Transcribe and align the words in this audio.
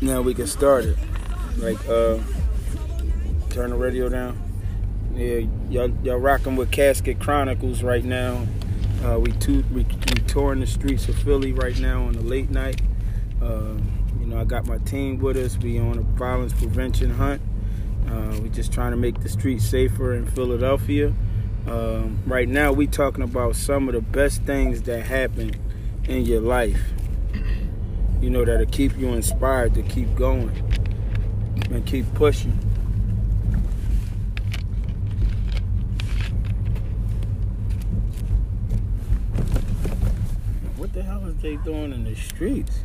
Now 0.00 0.22
we 0.22 0.34
can 0.34 0.46
start 0.46 0.84
it. 0.84 0.96
Like, 1.58 1.78
uh, 1.88 2.18
turn 3.50 3.70
the 3.70 3.76
radio 3.76 4.08
down. 4.08 4.40
Yeah, 5.14 5.40
y'all, 5.68 5.90
y'all 6.02 6.16
rocking 6.16 6.56
with 6.56 6.70
Casket 6.70 7.20
Chronicles 7.20 7.82
right 7.82 8.04
now. 8.04 8.46
Uh, 9.04 9.18
we, 9.18 9.32
to, 9.32 9.62
we 9.72 9.84
we 9.84 10.22
touring 10.26 10.60
the 10.60 10.66
streets 10.66 11.08
of 11.08 11.16
Philly 11.16 11.52
right 11.52 11.78
now 11.78 12.04
on 12.04 12.12
the 12.12 12.22
late 12.22 12.50
night. 12.50 12.80
Uh, 13.42 13.74
you 14.18 14.26
know, 14.26 14.38
I 14.38 14.44
got 14.44 14.66
my 14.66 14.78
team 14.78 15.18
with 15.18 15.36
us. 15.36 15.58
We 15.58 15.78
on 15.78 15.98
a 15.98 16.02
violence 16.02 16.52
prevention 16.52 17.10
hunt. 17.10 17.42
Uh, 18.08 18.38
we 18.42 18.48
just 18.50 18.72
trying 18.72 18.92
to 18.92 18.96
make 18.96 19.20
the 19.20 19.28
streets 19.28 19.64
safer 19.64 20.14
in 20.14 20.26
Philadelphia. 20.26 21.12
Um, 21.66 22.22
right 22.26 22.48
now, 22.48 22.72
we 22.72 22.86
talking 22.86 23.22
about 23.22 23.56
some 23.56 23.88
of 23.88 23.94
the 23.94 24.00
best 24.00 24.42
things 24.42 24.82
that 24.82 25.02
happen 25.02 25.54
in 26.04 26.24
your 26.24 26.40
life. 26.40 26.80
You 28.20 28.28
know, 28.28 28.44
that'll 28.44 28.66
keep 28.66 28.98
you 28.98 29.08
inspired 29.14 29.74
to 29.74 29.82
keep 29.82 30.14
going 30.14 30.50
and 31.70 31.86
keep 31.86 32.12
pushing. 32.14 32.52
What 40.76 40.92
the 40.92 41.02
hell 41.02 41.24
is 41.26 41.36
they 41.36 41.56
doing 41.56 41.92
in 41.92 42.04
the 42.04 42.14
streets? 42.14 42.80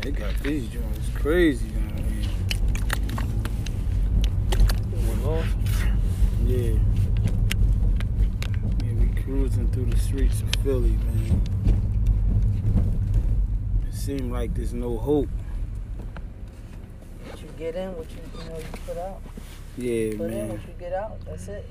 They 0.00 0.10
got 0.10 0.34
these 0.42 0.68
joints 0.68 1.08
crazy 1.14 1.68
down 1.68 2.04
here. 2.04 2.30
Yeah. 6.46 6.93
Cruising 9.24 9.68
through 9.70 9.86
the 9.86 9.96
streets 9.98 10.42
of 10.42 10.50
Philly, 10.62 10.90
man. 10.90 11.40
It 13.88 13.94
seems 13.94 14.30
like 14.30 14.54
there's 14.54 14.74
no 14.74 14.98
hope. 14.98 15.30
What 17.30 17.40
you 17.40 17.48
get 17.56 17.74
in, 17.74 17.96
what 17.96 18.06
you 18.10 18.18
you 18.38 18.50
know 18.50 18.58
you 18.58 18.64
put 18.86 18.98
out. 18.98 19.22
Yeah, 19.78 20.10
Put 20.18 20.26
in 20.26 20.30
man. 20.30 20.48
what 20.50 20.60
you 20.60 20.74
get 20.78 20.92
out. 20.92 21.24
That's 21.24 21.48
it. 21.48 21.66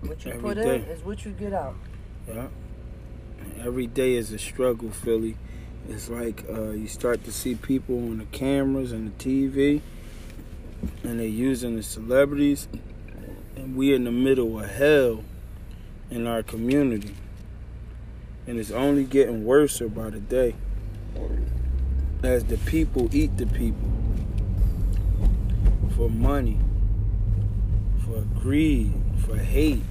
What 0.00 0.24
you 0.24 0.32
Every 0.32 0.42
put 0.42 0.54
day. 0.56 0.74
in 0.76 0.82
is 0.82 1.04
what 1.04 1.24
you 1.24 1.30
get 1.30 1.52
out. 1.52 1.76
Yeah. 2.26 2.48
Every 3.60 3.86
day 3.86 4.14
is 4.14 4.32
a 4.32 4.38
struggle, 4.38 4.90
Philly. 4.90 5.36
It's 5.88 6.08
like 6.08 6.44
uh, 6.50 6.70
you 6.70 6.88
start 6.88 7.22
to 7.24 7.32
see 7.32 7.54
people 7.54 7.96
on 7.96 8.18
the 8.18 8.24
cameras 8.26 8.90
and 8.90 9.16
the 9.16 9.24
TV, 9.24 9.82
and 11.04 11.20
they're 11.20 11.26
using 11.28 11.76
the 11.76 11.82
celebrities, 11.84 12.66
and 13.54 13.76
we 13.76 13.92
are 13.92 13.96
in 13.96 14.02
the 14.04 14.10
middle 14.12 14.58
of 14.58 14.68
hell 14.68 15.22
in 16.12 16.26
our 16.26 16.42
community, 16.42 17.14
and 18.46 18.58
it's 18.58 18.70
only 18.70 19.02
getting 19.04 19.46
worse 19.46 19.80
by 19.80 20.10
the 20.10 20.20
day. 20.20 20.54
As 22.22 22.44
the 22.44 22.58
people 22.58 23.08
eat 23.14 23.38
the 23.38 23.46
people. 23.46 23.90
For 25.96 26.10
money, 26.10 26.58
for 28.04 28.20
greed, 28.40 28.92
for 29.24 29.36
hate. 29.36 29.82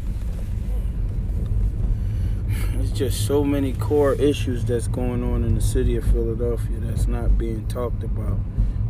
There's 2.74 2.92
just 2.92 3.26
so 3.26 3.44
many 3.44 3.74
core 3.74 4.14
issues 4.14 4.64
that's 4.64 4.88
going 4.88 5.24
on 5.24 5.44
in 5.44 5.56
the 5.56 5.62
city 5.62 5.96
of 5.96 6.04
Philadelphia 6.06 6.78
that's 6.82 7.08
not 7.08 7.38
being 7.38 7.68
talked 7.68 8.04
about. 8.04 8.38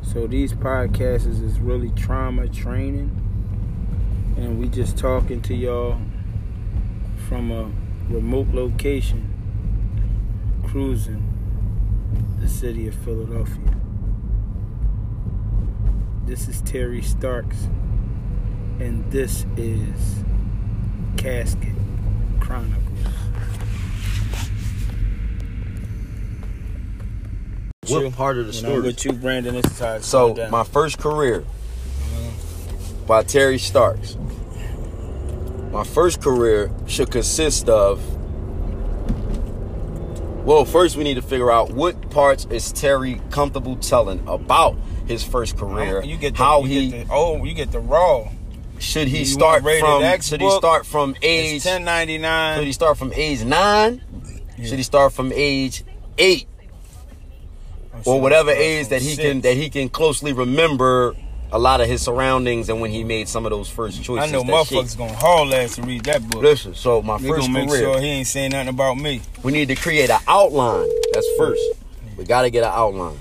So 0.02 0.28
these 0.28 0.52
podcasts 0.52 1.28
is 1.28 1.60
really 1.60 1.92
trauma 1.92 2.50
training, 2.50 3.10
and 4.36 4.60
we 4.60 4.68
just 4.68 4.98
talking 4.98 5.42
to 5.44 5.56
y'all 5.56 5.98
from 7.32 7.50
a 7.50 7.72
remote 8.14 8.50
location, 8.50 9.26
cruising 10.68 11.26
the 12.42 12.48
city 12.50 12.90
of 12.90 12.94
Philadelphia. 12.94 13.74
This 16.26 16.50
is 16.50 16.62
Terry 16.64 17.02
Starks, 17.02 17.70
and 18.82 19.10
this 19.14 19.46
is 19.56 20.26
Casket 21.16 21.74
Chronicles. 22.42 23.00
What 27.88 28.04
you. 28.04 28.12
part 28.12 28.40
of 28.40 28.48
the 28.48 28.52
I'm 28.52 28.58
story? 28.58 28.82
with 28.82 29.06
you, 29.06 29.14
Brandon, 29.14 29.56
this 29.56 29.72
is 29.72 29.80
how 29.80 29.94
it's 29.94 30.06
So 30.06 30.36
my 30.52 30.66
first 30.66 30.98
career 30.98 31.46
uh-huh. 31.46 33.06
by 33.08 33.24
Terry 33.24 33.58
Starks. 33.58 34.18
My 35.72 35.86
first 35.86 36.22
career 36.22 36.70
should 36.86 37.12
consist 37.12 37.70
of. 37.70 38.02
Well, 40.46 40.66
first 40.66 40.98
we 40.98 41.04
need 41.04 41.14
to 41.14 41.22
figure 41.22 41.52
out 41.52 41.72
what 41.72 42.10
parts 42.10 42.46
is 42.50 42.74
Terry 42.74 43.22
comfortable 43.30 43.78
telling 43.78 44.28
about 44.28 44.76
his 45.08 45.24
first 45.24 45.58
career. 45.58 46.04
you 46.04 46.18
get 46.18 46.34
the, 46.34 46.40
how 46.40 46.64
you 46.64 46.68
he 46.68 46.92
get 46.92 47.08
the, 47.08 47.14
oh 47.14 47.44
you 47.44 47.54
get 47.54 47.72
the 47.72 47.80
raw. 47.80 48.28
should 48.80 49.08
he 49.08 49.20
you 49.20 49.26
start 49.26 49.64
from? 49.64 50.04
X 50.04 50.28
Should 50.28 50.42
he 50.42 50.52
start 50.52 50.86
from 50.86 51.16
age? 51.22 51.64
Ten 51.64 51.86
ninety 51.86 52.18
Should 52.18 52.66
he 52.66 52.74
start 52.74 52.98
from 52.98 53.14
age 53.14 53.44
nine? 53.44 54.02
Should 54.58 54.78
he 54.78 54.84
start 54.84 55.14
from 55.14 55.32
age 55.34 55.84
eight? 56.18 56.48
or 58.06 58.20
whatever 58.20 58.52
age 58.52 58.88
that 58.90 59.02
he 59.02 59.16
can 59.16 59.42
that 59.42 59.56
he 59.56 59.70
can 59.70 59.90
closely 59.90 60.34
remember 60.34 61.16
a 61.54 61.60
lot 61.60 61.82
of 61.82 61.88
his 61.88 62.02
surroundings 62.02 62.70
and 62.70 62.80
when 62.80 62.92
he 62.92 63.04
made 63.04 63.28
some 63.28 63.46
of 63.46 63.50
those 63.52 63.68
first 63.70 64.02
choices. 64.04 64.30
I 64.30 64.32
know 64.32 64.44
that 64.44 64.52
motherfuckers 64.52 64.70
shaped- 64.90 64.98
gonna 64.98 65.14
haul 65.16 65.54
ass 65.54 65.76
to 65.76 65.82
read 65.82 66.04
that 66.06 66.28
book. 66.30 66.42
Listen, 66.42 66.74
so 66.76 67.02
my 67.02 67.18
They 67.18 67.28
first 67.28 67.42
gonna 67.48 67.60
make 67.60 67.68
career, 67.70 67.82
sure 67.82 68.00
he 68.00 68.08
ain't 68.08 68.28
saying 68.28 68.52
nothing 68.52 68.70
about 68.70 68.98
me. 68.98 69.22
we 69.44 69.52
need 69.52 69.68
to 69.68 69.76
create 69.76 70.10
an 70.10 70.20
outline. 70.28 70.90
That's 71.14 71.28
first. 71.38 71.62
We 72.18 72.24
got 72.26 72.44
to 72.44 72.50
get 72.50 72.64
an 72.64 72.72
outline. 72.74 73.18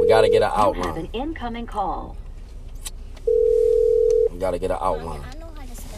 We 0.00 0.08
got 0.08 0.22
to 0.22 0.28
get 0.28 0.42
an 0.42 0.50
You 0.50 0.56
have 0.56 0.76
an 0.76 0.82
outline. 0.86 1.08
incoming 1.12 1.66
call. 1.66 2.16
We 4.32 4.38
got 4.38 4.52
to 4.52 4.58
get 4.58 4.70
an 4.70 4.78
outline. 4.80 5.20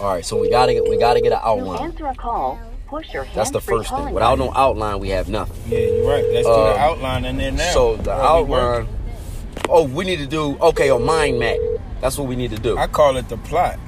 All 0.00 0.12
right, 0.12 0.24
so 0.24 0.36
we 0.38 0.50
got 0.50 0.66
to 0.66 0.74
get 0.74 0.88
we 0.88 0.98
got 0.98 1.14
to 1.14 1.20
get 1.20 1.32
an 1.32 1.38
To 1.40 1.46
outline. 1.46 1.80
answer 1.80 2.06
a 2.06 2.14
call, 2.14 2.58
push 2.88 3.12
your 3.14 3.26
That's 3.34 3.50
the 3.50 3.60
first 3.60 3.88
thing. 3.90 4.10
Without 4.12 4.38
no 4.38 4.52
outline, 4.54 4.98
we 5.00 5.08
have 5.10 5.28
nothing. 5.28 5.56
Yeah, 5.72 5.78
you're 5.78 6.06
right. 6.08 6.24
Let's 6.32 6.46
do 6.46 6.52
the 6.52 6.72
Um, 6.74 6.78
outline 6.78 7.24
in 7.24 7.36
there 7.38 7.52
now. 7.52 7.72
So 7.72 7.96
the 7.96 8.10
While 8.10 8.44
we 8.44 8.50
work. 8.50 8.60
outline. 8.82 8.88
Oh, 9.68 9.84
we 9.84 10.04
need 10.04 10.18
to 10.18 10.26
do 10.26 10.56
okay 10.58 10.90
a 10.90 10.98
mind 10.98 11.38
map. 11.38 11.58
That's 12.00 12.18
what 12.18 12.28
we 12.28 12.36
need 12.36 12.50
to 12.50 12.58
do. 12.58 12.78
I 12.78 12.86
call 12.86 13.16
it 13.16 13.28
the 13.28 13.36
plot. 13.38 13.78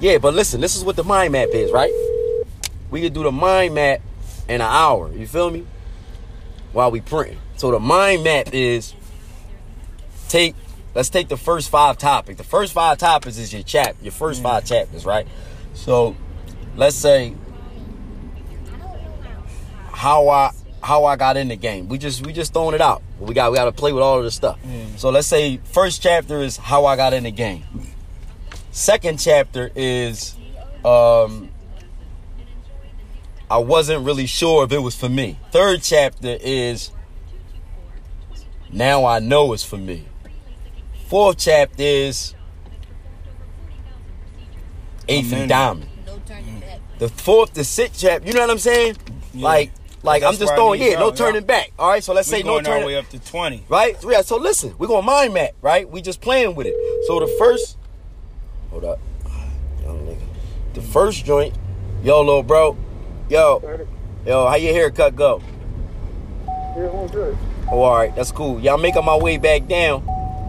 Yeah, 0.00 0.18
but 0.18 0.34
listen, 0.34 0.60
this 0.60 0.76
is 0.76 0.84
what 0.84 0.96
the 0.96 1.04
mind 1.04 1.32
map 1.32 1.48
is, 1.52 1.72
right? 1.72 1.92
We 2.90 3.00
could 3.00 3.14
do 3.14 3.22
the 3.22 3.32
mind 3.32 3.74
map 3.74 4.00
in 4.48 4.56
an 4.56 4.60
hour. 4.62 5.12
You 5.12 5.26
feel 5.26 5.50
me? 5.50 5.66
While 6.72 6.90
we 6.90 7.00
print. 7.00 7.38
So 7.56 7.70
the 7.70 7.80
mind 7.80 8.24
map 8.24 8.52
is 8.52 8.94
take. 10.28 10.54
Let's 10.94 11.10
take 11.10 11.28
the 11.28 11.36
first 11.36 11.68
five 11.68 11.98
topics. 11.98 12.38
The 12.38 12.44
first 12.44 12.72
five 12.72 12.96
topics 12.96 13.36
is 13.36 13.52
your 13.52 13.62
chap, 13.62 13.96
your 14.00 14.12
first 14.12 14.42
five 14.42 14.64
mm. 14.64 14.68
chapters, 14.68 15.04
right? 15.04 15.26
So, 15.74 16.16
let's 16.74 16.96
say 16.96 17.34
how 19.92 20.28
I 20.28 20.52
how 20.82 21.04
I 21.04 21.16
got 21.16 21.36
in 21.36 21.48
the 21.48 21.56
game. 21.56 21.88
We 21.88 21.98
just 21.98 22.24
we 22.24 22.32
just 22.32 22.52
throwing 22.52 22.74
it 22.74 22.80
out. 22.80 23.02
We 23.18 23.34
got 23.34 23.50
we 23.50 23.56
got 23.56 23.64
to 23.64 23.72
play 23.72 23.92
with 23.92 24.02
all 24.02 24.18
of 24.18 24.24
this 24.24 24.34
stuff. 24.34 24.58
So 24.96 25.10
let's 25.10 25.26
say 25.26 25.58
first 25.64 26.02
chapter 26.02 26.42
is 26.42 26.56
how 26.56 26.86
I 26.86 26.96
got 26.96 27.12
in 27.14 27.24
the 27.24 27.30
game. 27.30 27.64
Second 28.70 29.18
chapter 29.18 29.70
is 29.74 30.36
um 30.84 31.50
I 33.50 33.58
wasn't 33.58 34.04
really 34.04 34.26
sure 34.26 34.64
if 34.64 34.72
it 34.72 34.78
was 34.78 34.94
for 34.94 35.08
me. 35.08 35.38
Third 35.50 35.82
chapter 35.82 36.36
is 36.40 36.90
now 38.72 39.04
I 39.06 39.20
know 39.20 39.52
it's 39.52 39.64
for 39.64 39.78
me. 39.78 40.06
Fourth 41.08 41.38
chapter 41.38 41.82
is 41.82 42.34
eighth 45.08 45.32
and 45.32 45.48
diamond. 45.48 45.88
The 46.98 47.08
fourth, 47.08 47.52
the 47.54 47.62
sixth 47.62 48.00
chapter, 48.00 48.26
you 48.26 48.34
know 48.34 48.40
what 48.40 48.50
I'm 48.50 48.58
saying? 48.58 48.96
Yeah. 49.34 49.44
Like, 49.44 49.70
like 50.02 50.22
I'm 50.22 50.34
just 50.36 50.54
throwing, 50.54 50.80
need 50.80 50.92
yeah, 50.92 50.98
no 50.98 51.10
turning 51.10 51.42
y'all. 51.42 51.46
back. 51.46 51.72
All 51.78 51.88
right, 51.90 52.02
so 52.04 52.12
let's 52.12 52.28
We 52.30 52.38
say 52.38 52.42
no 52.42 52.52
going 52.54 52.66
all 52.66 52.72
the 52.72 52.78
turning 52.80 52.86
way 52.86 52.96
up 52.96 53.08
to 53.10 53.18
twenty. 53.18 53.64
right? 53.68 53.96
Yeah, 54.08 54.22
so 54.22 54.36
listen, 54.36 54.74
we're 54.78 54.86
gonna 54.86 55.06
mind 55.06 55.34
map, 55.34 55.50
right? 55.62 55.88
We 55.90 56.00
just 56.02 56.20
playing 56.20 56.54
with 56.54 56.66
it. 56.66 56.74
So 57.06 57.18
the 57.20 57.26
first 57.38 57.76
hold 58.70 58.84
up. 58.84 58.98
Young 59.82 59.98
nigga. 60.06 60.20
The 60.74 60.82
first 60.82 61.24
joint, 61.24 61.54
yo 62.02 62.20
little 62.20 62.42
bro, 62.42 62.76
yo, 63.28 63.86
yo, 64.26 64.46
how 64.46 64.54
your 64.56 64.72
haircut 64.74 65.16
go? 65.16 65.40
Yeah, 66.46 66.90
I'm 66.90 67.06
good. 67.08 67.36
Oh, 67.70 67.80
all 67.82 67.96
right, 67.96 68.14
that's 68.14 68.30
cool. 68.30 68.60
Yeah, 68.60 68.74
I'm 68.74 68.82
making 68.82 69.04
my 69.04 69.16
way 69.16 69.38
back 69.38 69.66
down, 69.66 70.06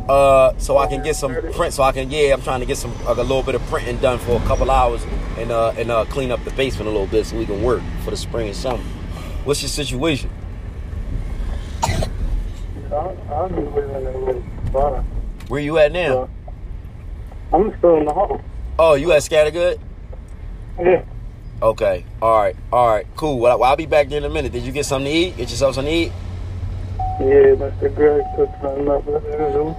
uh, 0.10 0.56
so 0.60 0.78
I 0.78 0.86
can 0.88 1.02
get 1.02 1.16
some 1.16 1.34
print. 1.54 1.74
So 1.74 1.82
I 1.82 1.92
can, 1.92 2.12
yeah, 2.12 2.34
I'm 2.34 2.42
trying 2.42 2.60
to 2.60 2.66
get 2.66 2.78
some 2.78 2.94
like 3.06 3.18
a 3.18 3.22
little 3.22 3.42
bit 3.44 3.56
of 3.56 3.62
printing 3.68 3.98
done 3.98 4.20
for 4.20 4.34
a 4.40 4.46
couple 4.46 4.70
hours 4.70 5.04
and 5.38 5.52
uh 5.52 5.70
and 5.78 5.90
uh 5.92 6.04
clean 6.06 6.32
up 6.32 6.44
the 6.44 6.52
basement 6.52 6.88
a 6.88 6.92
little 6.92 7.08
bit 7.08 7.26
so 7.26 7.38
we 7.38 7.46
can 7.46 7.62
work 7.64 7.82
for 8.04 8.12
the 8.12 8.18
spring 8.18 8.48
and 8.48 8.56
summer. 8.56 8.84
What's 9.48 9.62
your 9.62 9.70
situation? 9.70 10.30
I'm 12.92 13.56
just 13.56 13.72
living 13.72 13.96
in. 13.96 15.04
Where 15.48 15.62
you 15.62 15.78
at 15.78 15.94
now? 15.94 16.24
Uh, 16.24 16.28
I'm 17.56 17.78
still 17.78 17.96
in 17.96 18.04
the 18.04 18.14
hall. 18.14 18.42
Oh, 18.78 18.96
you 18.96 19.14
at 19.14 19.22
Scattergood? 19.22 19.80
Yeah. 20.78 21.06
Okay. 21.62 22.04
All 22.22 22.38
right. 22.38 22.58
All 22.74 22.90
right. 22.90 23.08
Cool. 23.16 23.40
Well, 23.40 23.64
I'll 23.64 23.78
be 23.78 23.86
back 23.86 24.10
there 24.10 24.18
in 24.18 24.26
a 24.26 24.30
minute. 24.30 24.52
Did 24.52 24.64
you 24.64 24.74
get 24.74 24.86
something 24.86 25.10
to 25.10 25.18
eat? 25.18 25.38
Get 25.38 25.50
yourself 25.50 25.76
something 25.76 25.94
to 25.94 25.98
eat? 25.98 26.12
Yeah, 27.22 27.56
Mr. 27.56 27.96
Greg 27.96 28.26
took 28.36 28.50
something 28.62 28.90
up. 28.90 29.06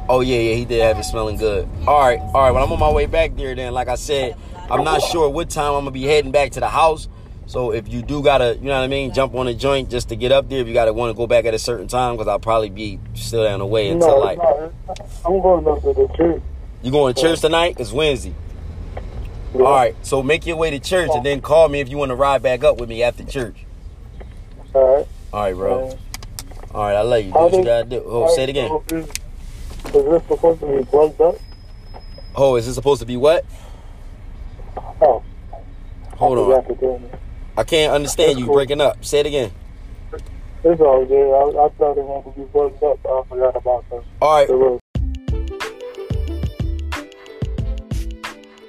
Oh 0.08 0.22
yeah, 0.22 0.38
yeah, 0.38 0.54
he 0.54 0.64
did 0.64 0.80
have 0.80 0.98
it 0.98 1.04
smelling 1.04 1.36
good. 1.36 1.68
All 1.86 2.00
right, 2.00 2.18
all 2.18 2.32
right. 2.40 2.52
Well, 2.52 2.64
I'm 2.64 2.72
on 2.72 2.80
my 2.80 2.90
way 2.90 3.04
back 3.04 3.36
there. 3.36 3.54
Then, 3.54 3.74
like 3.74 3.88
I 3.88 3.96
said, 3.96 4.34
I'm 4.70 4.82
not 4.82 5.02
sure 5.02 5.28
what 5.28 5.50
time 5.50 5.74
I'm 5.74 5.80
gonna 5.82 5.90
be 5.90 6.04
heading 6.04 6.32
back 6.32 6.52
to 6.52 6.60
the 6.60 6.68
house. 6.70 7.06
So 7.48 7.72
if 7.72 7.88
you 7.88 8.02
do 8.02 8.22
gotta, 8.22 8.56
you 8.56 8.64
know 8.64 8.76
what 8.76 8.84
I 8.84 8.88
mean, 8.88 9.14
jump 9.14 9.34
on 9.34 9.48
a 9.48 9.54
joint 9.54 9.88
just 9.88 10.10
to 10.10 10.16
get 10.16 10.32
up 10.32 10.50
there. 10.50 10.60
If 10.60 10.68
you 10.68 10.74
gotta 10.74 10.92
want 10.92 11.08
to 11.08 11.16
go 11.16 11.26
back 11.26 11.46
at 11.46 11.54
a 11.54 11.58
certain 11.58 11.88
time, 11.88 12.14
because 12.14 12.28
I'll 12.28 12.38
probably 12.38 12.68
be 12.68 13.00
still 13.14 13.42
down 13.42 13.60
the 13.60 13.66
way 13.66 13.88
until 13.88 14.08
No, 14.08 14.16
like 14.18 14.36
no, 14.36 14.70
I'm 15.24 15.40
going 15.40 15.66
up 15.66 15.80
to 15.80 15.94
the 15.94 16.08
church. 16.14 16.42
you 16.82 16.90
going 16.90 17.14
to 17.14 17.20
church 17.20 17.40
tonight. 17.40 17.76
It's 17.78 17.90
Wednesday. 17.90 18.34
All 19.54 19.62
right, 19.62 19.96
so 20.02 20.22
make 20.22 20.44
your 20.44 20.58
way 20.58 20.68
to 20.68 20.78
church 20.78 21.08
and 21.14 21.24
then 21.24 21.40
call 21.40 21.70
me 21.70 21.80
if 21.80 21.88
you 21.88 21.96
want 21.96 22.10
to 22.10 22.16
ride 22.16 22.42
back 22.42 22.64
up 22.64 22.78
with 22.78 22.90
me 22.90 23.02
after 23.02 23.24
church. 23.24 23.64
All 24.74 24.96
right. 24.96 25.06
All 25.32 25.40
right, 25.40 25.54
bro. 25.54 25.98
All 26.74 26.82
right, 26.82 26.96
I 26.96 27.00
love 27.00 27.24
you. 27.24 27.32
Do 27.32 27.38
what 27.38 27.52
you 27.54 27.64
gotta 27.64 27.86
do. 27.86 28.02
Oh, 28.04 28.28
say 28.36 28.42
it 28.42 28.50
again. 28.50 28.78
Is, 28.92 29.06
is 29.06 29.92
this 29.92 30.22
supposed 30.28 30.60
to 30.60 30.66
be 30.66 30.84
plugged 30.84 31.18
up? 31.22 31.36
Oh, 32.36 32.56
is 32.56 32.66
this 32.66 32.74
supposed 32.74 33.00
to 33.00 33.06
be 33.06 33.16
what? 33.16 33.46
Oh, 35.00 35.22
Hold 36.18 36.38
on. 36.38 37.18
Forgot 37.64 37.68
to 37.68 37.76
do 37.76 37.80
it. 37.80 37.82
I 37.82 37.82
can't 37.84 37.92
understand 37.92 38.38
you 38.38 38.46
breaking 38.46 38.80
up. 38.80 39.04
Say 39.04 39.20
it 39.20 39.26
again. 39.26 39.52
It's 40.64 40.80
all 40.80 41.04
good. 41.04 41.32
I, 41.32 41.66
I 41.66 41.68
thought 41.70 41.98
it 41.98 42.06
had 42.06 42.24
to 42.24 42.40
be 42.40 42.46
plugged 42.50 42.82
up. 42.82 42.98
but 43.02 43.20
I 43.20 43.22
forgot 43.28 43.56
about 43.56 43.90
that. 43.90 44.02
All 44.20 44.36
right. 44.36 44.48
The 44.48 44.54
little 44.54 44.80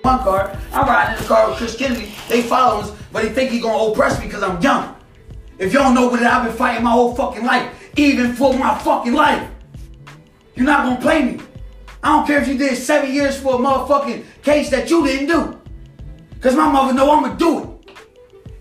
my 0.03 0.17
car. 0.23 0.57
I 0.71 0.81
ride 0.81 1.13
in 1.15 1.21
the 1.21 1.27
car 1.27 1.49
with 1.49 1.57
Chris 1.57 1.75
Kennedy. 1.75 2.13
They 2.29 2.41
follow 2.41 2.81
us, 2.81 2.91
but 3.11 3.23
they 3.23 3.29
think 3.29 3.51
he 3.51 3.59
gonna 3.59 3.91
oppress 3.91 4.19
me 4.19 4.25
because 4.25 4.43
I'm 4.43 4.61
young. 4.61 4.95
If 5.57 5.73
y'all 5.73 5.93
know 5.93 6.07
what 6.07 6.23
I've 6.23 6.47
been 6.47 6.55
fighting 6.55 6.83
my 6.83 6.91
whole 6.91 7.13
fucking 7.15 7.45
life, 7.45 7.91
even 7.97 8.33
for 8.33 8.53
my 8.57 8.77
fucking 8.79 9.13
life. 9.13 9.47
You're 10.55 10.65
not 10.65 10.83
gonna 10.85 11.01
play 11.01 11.23
me. 11.23 11.39
I 12.01 12.15
don't 12.15 12.25
care 12.25 12.41
if 12.41 12.47
you 12.47 12.57
did 12.57 12.77
seven 12.77 13.13
years 13.13 13.39
for 13.39 13.55
a 13.55 13.57
motherfucking 13.57 14.23
case 14.41 14.69
that 14.69 14.89
you 14.89 15.05
didn't 15.05 15.27
do. 15.27 15.59
Cause 16.41 16.55
my 16.55 16.71
mother 16.71 16.93
know 16.93 17.11
I'ma 17.11 17.35
do 17.35 17.59
it. 17.59 17.78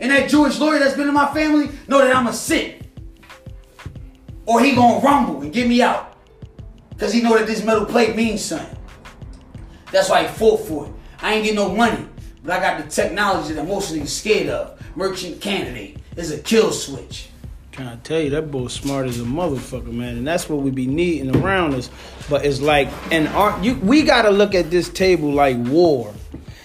And 0.01 0.11
that 0.11 0.29
Jewish 0.29 0.59
lawyer 0.59 0.79
that's 0.79 0.95
been 0.95 1.09
in 1.09 1.15
my 1.15 1.33
family 1.33 1.71
know 1.89 1.99
that 1.99 2.15
I'ma 2.15 2.31
sit. 2.31 2.87
Or 4.47 4.61
he 4.61 4.75
gonna 4.75 5.01
rumble 5.01 5.43
and 5.43 5.53
get 5.53 5.69
me 5.69 5.83
out. 5.83 6.17
Cause 6.99 7.13
he 7.13 7.23
know 7.23 7.37
that 7.39 7.47
this 7.47 7.63
metal 7.63 7.85
plate 7.85 8.17
means 8.17 8.45
something. 8.45 8.77
That's 9.93 10.11
why 10.11 10.23
he 10.23 10.29
fought 10.29 10.61
for 10.61 10.87
it. 10.87 10.93
I 11.21 11.35
ain't 11.35 11.45
get 11.45 11.55
no 11.55 11.75
money, 11.75 12.07
but 12.43 12.53
I 12.53 12.61
got 12.61 12.83
the 12.83 12.91
technology 12.91 13.55
that 13.55 13.67
most 13.67 13.93
niggas 13.93 14.09
scared 14.09 14.49
of. 14.49 14.81
Merchant 14.97 15.41
candidate 15.41 15.99
is 16.17 16.33
a 16.33 16.39
kill 16.39 16.73
switch. 16.73 17.29
Trying 17.71 17.97
to 17.97 18.03
tell 18.03 18.21
you 18.21 18.31
that 18.31 18.51
boy's 18.51 18.73
smart 18.73 19.07
as 19.07 19.21
a 19.21 19.25
motherfucker, 19.25 19.93
man, 19.93 20.17
and 20.17 20.27
that's 20.27 20.49
what 20.49 20.63
we 20.63 20.73
be 20.73 20.87
needing 20.87 21.37
around 21.37 21.75
us. 21.75 21.91
But 22.29 22.45
it's 22.45 22.61
like, 22.61 22.89
and 23.13 23.29
our, 23.29 23.63
you, 23.63 23.77
we 23.77 24.03
gotta 24.03 24.31
look 24.31 24.55
at 24.57 24.71
this 24.71 24.89
table 24.89 25.31
like 25.31 25.57
war. 25.59 26.13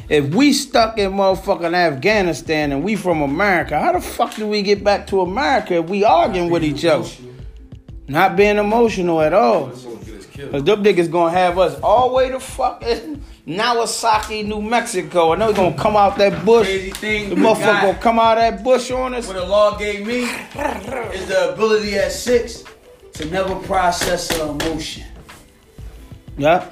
If 0.10 0.34
we 0.34 0.54
stuck 0.54 0.98
in 0.98 1.12
motherfucking 1.12 1.74
Afghanistan 1.74 2.72
and 2.72 2.84
we 2.84 2.96
from 2.96 3.22
America, 3.22 3.80
how 3.80 3.94
the 3.94 4.02
fuck 4.02 4.36
do 4.36 4.48
we 4.48 4.62
get 4.62 4.84
back 4.84 5.08
to 5.08 5.22
America 5.22 5.76
if 5.76 5.90
we 5.90 6.04
arguing 6.04 6.50
with 6.50 6.64
each 6.64 6.84
other? 6.86 7.08
Not 8.08 8.36
being 8.36 8.58
emotional 8.58 9.22
at 9.22 9.34
all. 9.34 9.72
Cause 10.52 10.64
them 10.64 10.84
niggas 10.84 11.12
gonna 11.12 11.32
have 11.32 11.58
us 11.60 11.80
all 11.82 12.10
the 12.10 12.16
way 12.16 12.30
to 12.30 12.40
fucking 12.40 13.24
Nawasaki, 13.48 14.46
New 14.46 14.62
Mexico. 14.62 15.34
I 15.34 15.38
know 15.38 15.52
they 15.52 15.58
gonna 15.58 15.78
come 15.78 15.96
out 15.96 16.18
that 16.18 16.44
bush. 16.44 16.68
Crazy 16.68 16.92
thing, 16.92 17.30
The 17.30 17.36
motherfucker 17.36 17.82
gonna 17.82 17.98
come 18.00 18.20
out 18.20 18.36
that 18.36 18.64
bush 18.64 18.90
on 18.92 19.14
us. 19.14 19.28
What 19.28 19.36
the 19.36 19.46
law 19.46 19.78
gave 19.78 20.06
me 20.06 20.24
is 20.24 21.28
the 21.28 21.54
ability 21.54 21.96
at 21.96 22.12
six 22.12 22.64
to 23.14 23.26
never 23.26 23.56
process 23.56 24.38
an 24.40 24.50
emotion. 24.50 25.04
Yeah. 26.38 26.68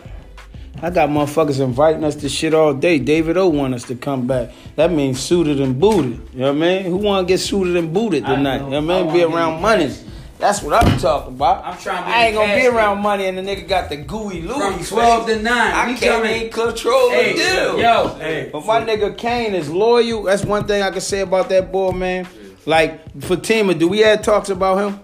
I 0.81 0.89
got 0.89 1.09
motherfuckers 1.09 1.59
inviting 1.59 2.03
us 2.03 2.15
to 2.17 2.29
shit 2.29 2.53
all 2.53 2.73
day. 2.73 2.97
David 2.99 3.37
O 3.37 3.47
want 3.49 3.73
us 3.73 3.83
to 3.85 3.95
come 3.95 4.25
back. 4.27 4.49
That 4.75 4.91
means 4.91 5.19
suited 5.19 5.59
and 5.59 5.79
booted. 5.79 6.19
You 6.33 6.39
know 6.39 6.45
what 6.53 6.55
I 6.55 6.59
mean? 6.59 6.83
Who 6.85 6.97
want 6.97 7.27
to 7.27 7.31
get 7.31 7.39
suited 7.39 7.75
and 7.75 7.93
booted 7.93 8.25
tonight? 8.25 8.59
know. 8.59 8.65
You 8.65 8.81
know 8.81 8.81
what 8.81 8.91
I 8.95 8.99
oh, 8.99 9.01
I 9.01 9.03
mean? 9.05 9.13
Be 9.13 9.23
around 9.23 9.61
money. 9.61 9.87
cash. 9.87 9.99
That's 10.39 10.63
what 10.63 10.83
I'm 10.83 10.97
talking 10.97 11.35
about. 11.35 11.63
I'm 11.65 11.77
trying 11.77 11.99
to 12.03 12.05
be 12.07 12.11
I 12.11 12.25
ain't 12.25 12.33
the 12.35 12.41
gonna 12.41 12.55
be 12.55 12.65
around 12.65 12.95
man. 12.95 13.03
money 13.03 13.25
and 13.27 13.37
the 13.37 13.43
nigga 13.43 13.67
got 13.67 13.89
the 13.89 13.97
gooey 13.97 14.41
Louis. 14.41 14.57
From 14.87 14.97
12 14.97 15.27
to 15.27 15.41
9. 15.43 15.47
I 15.47 15.85
we 15.87 15.93
can't 15.97 16.23
coming- 16.23 16.35
even 16.35 16.49
control 16.51 17.09
Hey, 17.11 17.33
the 17.33 17.37
deal. 17.37 17.79
yo, 17.79 18.07
hey. 18.19 18.49
But 18.51 18.65
my 18.65 18.81
nigga 18.81 19.15
Kane 19.15 19.53
is 19.53 19.69
loyal. 19.69 20.23
That's 20.23 20.43
one 20.43 20.65
thing 20.65 20.81
I 20.81 20.89
can 20.89 21.01
say 21.01 21.19
about 21.19 21.49
that 21.49 21.71
boy, 21.71 21.91
man. 21.91 22.27
Like 22.65 23.21
Fatima, 23.21 23.75
do 23.75 23.87
we 23.87 23.99
have 23.99 24.23
talks 24.23 24.49
about 24.49 24.79
him? 24.79 24.99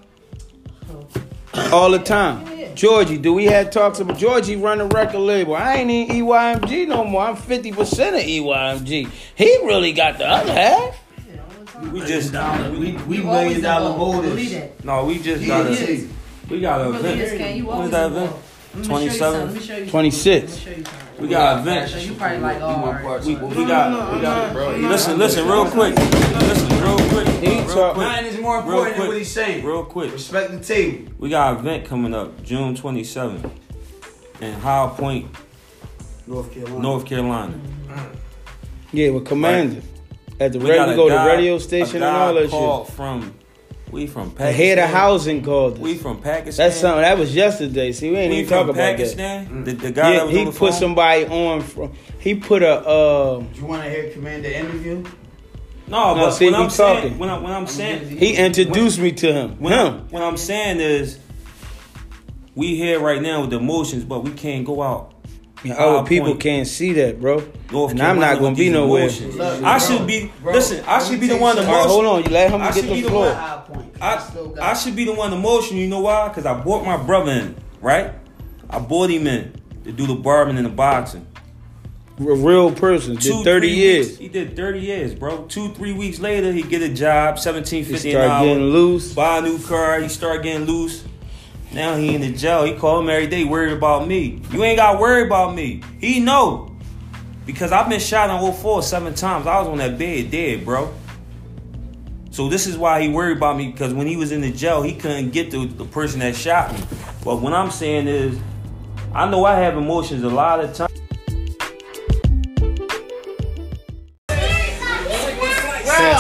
All 1.72 1.92
the 1.92 2.00
time. 2.00 2.46
Georgie, 2.78 3.18
do 3.18 3.34
we 3.34 3.46
have 3.46 3.72
talks 3.72 4.00
about 4.00 4.20
Georgie 4.20 4.56
run 4.56 4.80
a 4.80 4.86
record 4.86 5.18
label? 5.18 5.56
I 5.56 5.78
ain't 5.78 5.90
in 5.90 6.08
EYMG 6.24 6.88
no 6.88 7.04
more. 7.04 7.24
I'm 7.24 7.36
50% 7.36 7.72
of 7.74 7.88
EYMG. 8.22 9.10
He 9.36 9.58
really 9.66 9.94
got 9.94 10.20
the 10.20 10.28
other 10.30 10.54
half. 10.54 10.96
We 11.92 12.02
just 12.02 12.32
We, 12.34 12.92
we 13.08 13.18
million 13.24 13.62
dollar 13.62 13.90
dollar 13.90 13.92
involved. 13.94 14.30
Believe 14.30 14.54
motives. 14.54 14.84
no, 14.84 15.06
we 15.06 15.18
just 15.20 15.42
Yeah, 15.42 15.48
got 15.64 15.72
a 15.72 16.08
we 16.50 16.62
got 16.62 16.82
a 16.82 16.86
You 16.86 16.92
really 16.94 17.10
event. 17.20 17.38
Ken. 17.40 17.66
When 17.66 17.82
is 17.86 17.92
that 17.92 18.06
involved. 18.08 18.34
event? 18.34 18.44
Let 18.76 18.78
me 18.78 18.84
show 18.84 19.00
you 19.00 19.18
27? 19.18 19.18
something. 19.18 19.46
Let 19.48 19.54
me 19.62 19.68
show 19.68 19.78
you 19.78 19.90
26. 19.90 20.66
Something. 21.18 21.30
Let 21.30 21.30
me 21.30 21.30
show 21.30 21.30
you 21.30 21.30
something. 21.30 21.30
We 21.30 21.30
got 21.30 21.54
an 21.56 21.60
event. 21.68 21.92
So 21.92 21.98
you 21.98 22.14
probably 22.14 22.38
like, 22.40 22.62
all 22.62 22.92
right. 22.94 23.24
We, 23.26 23.36
we 23.36 23.66
got 23.66 24.14
we 24.16 24.22
got 24.22 24.54
bro. 24.54 24.70
listen 24.78 25.18
listen 25.18 25.46
real 25.48 25.70
quick. 25.70 25.96
Listen 25.96 26.84
real 26.84 26.98
quick. 27.10 27.28
He 27.44 27.74
talk- 27.74 27.94
quick. 27.96 28.08
Nothing 28.08 28.26
is 28.26 28.40
more 28.40 28.60
important 28.60 28.86
than 28.88 28.96
quick. 28.96 29.08
what 29.10 29.18
he's 29.18 29.32
saying. 29.32 29.66
Real 29.66 29.84
quick. 29.86 30.12
Respect 30.14 30.52
the 30.52 30.60
table. 30.60 31.12
We 31.18 31.30
got 31.30 31.54
an 31.54 31.60
event 31.60 31.86
coming 31.86 32.14
up 32.14 32.44
June 32.44 32.76
27th 32.76 33.50
in 34.42 34.54
High 34.54 34.94
Point, 34.98 35.28
North 36.28 36.52
Carolina. 36.52 36.80
North 36.80 37.06
Carolina. 37.06 37.60
Yeah, 38.94 39.10
with 39.12 39.26
Commander. 39.26 39.82
At 40.40 40.54
the 40.54 40.60
We 40.60 40.70
radio, 40.70 40.86
got 40.86 40.94
a 40.94 40.96
go 40.96 41.10
to 41.10 41.16
guy- 41.16 41.26
radio 41.36 41.56
a 41.56 41.60
station 41.60 42.04
and 42.04 42.16
all 42.16 42.34
that 42.36 42.50
shit. 42.52 42.96
From 42.96 43.34
we 43.92 44.08
from 44.08 44.32
Pakistan. 44.32 44.36
The 44.36 44.44
Pakistan. 44.44 44.54
head 44.54 44.80
of 44.80 44.90
housing 44.90 45.44
called 45.44 45.80
We 45.80 45.96
from 45.96 46.22
Pakistan. 46.22 46.68
That's 46.68 46.80
something 46.80 47.02
that 47.02 47.18
was 47.18 47.34
yesterday. 47.36 47.92
See, 47.92 48.10
we 48.10 48.18
ain't 48.18 48.32
We 48.32 48.38
even 48.40 48.50
talk 48.50 48.62
from 48.68 48.70
about 48.72 48.82
that. 48.82 48.98
Pakistan. 48.98 49.64
The, 49.64 49.72
the 49.74 49.92
guy 49.92 50.12
Yeah, 50.14 50.18
that 50.20 50.26
was 50.28 50.34
he 50.36 50.40
on 50.42 50.46
the 50.46 50.52
put 50.52 50.72
phone. 50.72 50.80
somebody 50.80 51.26
on 51.26 51.62
from. 51.62 51.94
He 52.20 52.36
put 52.36 52.64
a. 52.64 52.80
Uh, 52.86 53.40
Do 53.40 53.48
You 53.60 53.66
want 53.66 53.84
to 53.84 53.90
hear 53.90 54.10
Commander 54.12 54.50
interview? 54.50 55.04
No, 55.90 56.16
No, 56.16 56.26
but 56.26 56.32
see, 56.32 56.46
when 56.46 56.56
I'm 56.56 56.70
saying 56.70 57.02
talking. 57.02 57.18
when, 57.18 57.30
I, 57.30 57.38
when 57.40 57.52
I'm 57.54 57.66
saying 57.68 58.10
he 58.18 58.36
introduced 58.36 59.00
me 59.00 59.14
to 59.14 59.32
him. 59.32 59.60
When, 59.60 59.72
him. 59.72 59.80
I'm, 59.80 60.10
what 60.10 60.22
I'm 60.22 60.36
saying 60.38 60.82
is, 60.82 61.18
we 62.56 62.76
here 62.76 63.00
right 63.00 63.22
now 63.22 63.42
with 63.42 63.52
the 63.52 63.58
emotions, 63.58 64.04
but 64.04 64.24
we 64.24 64.32
can't 64.32 64.66
go 64.66 64.82
out. 64.82 65.14
And 65.70 65.80
other 65.80 66.08
people 66.08 66.28
Point, 66.30 66.40
can't 66.42 66.68
see 66.68 66.94
that, 66.94 67.20
bro. 67.22 67.44
North 67.72 67.92
and 67.92 68.02
I'm 68.02 68.20
not 68.20 68.40
gonna 68.40 68.56
be 68.56 68.70
nowhere. 68.70 69.10
Look, 69.10 69.64
I 69.64 69.78
should 69.78 70.06
be. 70.08 70.32
bro, 70.42 70.54
listen, 70.54 70.84
I 70.86 71.04
should 71.04 71.20
be 71.20 71.28
the 71.28 71.38
one 71.38 71.56
you 71.58 71.64
the 71.64 71.68
All 71.68 71.74
right, 71.76 71.84
most. 71.84 71.92
hold 71.94 72.06
on. 72.06 72.24
You 72.24 72.30
let 72.30 72.52
him 72.52 72.62
I 72.62 72.66
get 72.68 72.76
should 72.76 72.86
the 72.86 72.94
be 72.94 73.02
the 73.02 73.10
floor. 73.10 73.26
one- 73.34 73.92
I, 74.02 74.30
I 74.62 74.74
should 74.74 74.96
be 74.96 75.06
the 75.06 75.14
one 75.14 75.34
emotional. 75.34 75.80
You 75.80 75.88
know 75.88 76.02
why? 76.02 76.28
Because 76.28 76.46
I 76.46 76.54
brought 76.62 76.86
my 76.86 76.98
brother 76.98 77.32
in, 77.32 77.56
right? 77.82 78.12
I 78.70 78.80
brought 78.80 79.10
him 79.10 79.26
in 79.28 79.54
to 79.86 79.92
do 79.92 80.06
the 80.08 80.16
barbing 80.16 80.58
and 80.58 80.66
the 80.66 80.70
boxing. 80.72 81.26
A 82.20 82.24
real 82.24 82.72
person 82.72 83.14
did 83.16 83.22
Two, 83.24 83.44
30 83.44 83.70
years. 83.70 84.08
Weeks, 84.08 84.18
he 84.20 84.28
did 84.28 84.56
30 84.56 84.80
years, 84.80 85.14
bro. 85.14 85.44
Two, 85.46 85.70
three 85.74 85.94
weeks 85.94 86.18
later, 86.20 86.52
he 86.52 86.64
get 86.64 86.82
a 86.82 86.90
job, 86.90 87.38
seventeen 87.38 87.84
He 87.86 87.92
fifty 87.94 88.10
an 88.12 88.16
start 88.24 88.30
hour. 88.32 88.46
getting 88.48 88.64
loose. 88.64 89.14
Buy 89.14 89.38
a 89.38 89.42
new 89.42 89.60
car. 89.60 90.00
He 90.02 90.08
start 90.10 90.42
getting 90.42 90.66
loose. 90.66 91.04
Now 91.74 91.96
he 91.96 92.16
in 92.16 92.22
the 92.22 92.32
jail. 92.32 92.64
He 92.64 92.74
call 92.74 93.00
him 93.00 93.10
every 93.10 93.28
day, 93.28 93.44
worried 93.44 93.74
about 93.74 94.08
me. 94.08 94.42
You 94.52 94.64
ain't 94.64 94.78
got 94.78 95.00
worry 95.00 95.24
about 95.24 95.56
me. 95.56 95.84
He 96.00 96.20
know. 96.20 96.76
Because 97.46 97.72
I've 97.72 97.90
been 97.90 98.00
shot 98.00 98.30
on 98.30 98.54
04 98.54 98.84
seven 98.84 99.14
times. 99.14 99.48
I 99.48 99.60
was 99.60 99.68
on 99.68 99.78
that 99.78 99.98
bed 99.98 100.32
dead, 100.32 100.66
bro. 100.66 100.94
So 102.32 102.50
this 102.50 102.68
is 102.68 102.78
why 102.78 103.02
he 103.02 103.10
worried 103.10 103.38
about 103.38 103.58
me 103.58 103.72
because 103.72 103.94
when 103.94 104.06
he 104.06 104.16
was 104.16 104.32
in 104.32 104.42
the 104.42 104.52
jail, 104.52 104.84
he 104.84 104.94
couldn't 104.94 105.32
get 105.32 105.50
to 105.52 105.66
the 105.66 105.86
person 105.86 106.20
that 106.20 106.36
shot 106.36 106.72
me. 106.72 106.80
But 107.24 107.38
what 107.38 107.54
I'm 107.54 107.72
saying 107.72 108.08
is, 108.08 108.40
I 109.14 109.30
know 109.30 109.44
I 109.46 109.56
have 109.56 109.76
emotions 109.76 110.24
a 110.24 110.30
lot 110.30 110.60
of 110.60 110.74
times. 110.74 111.07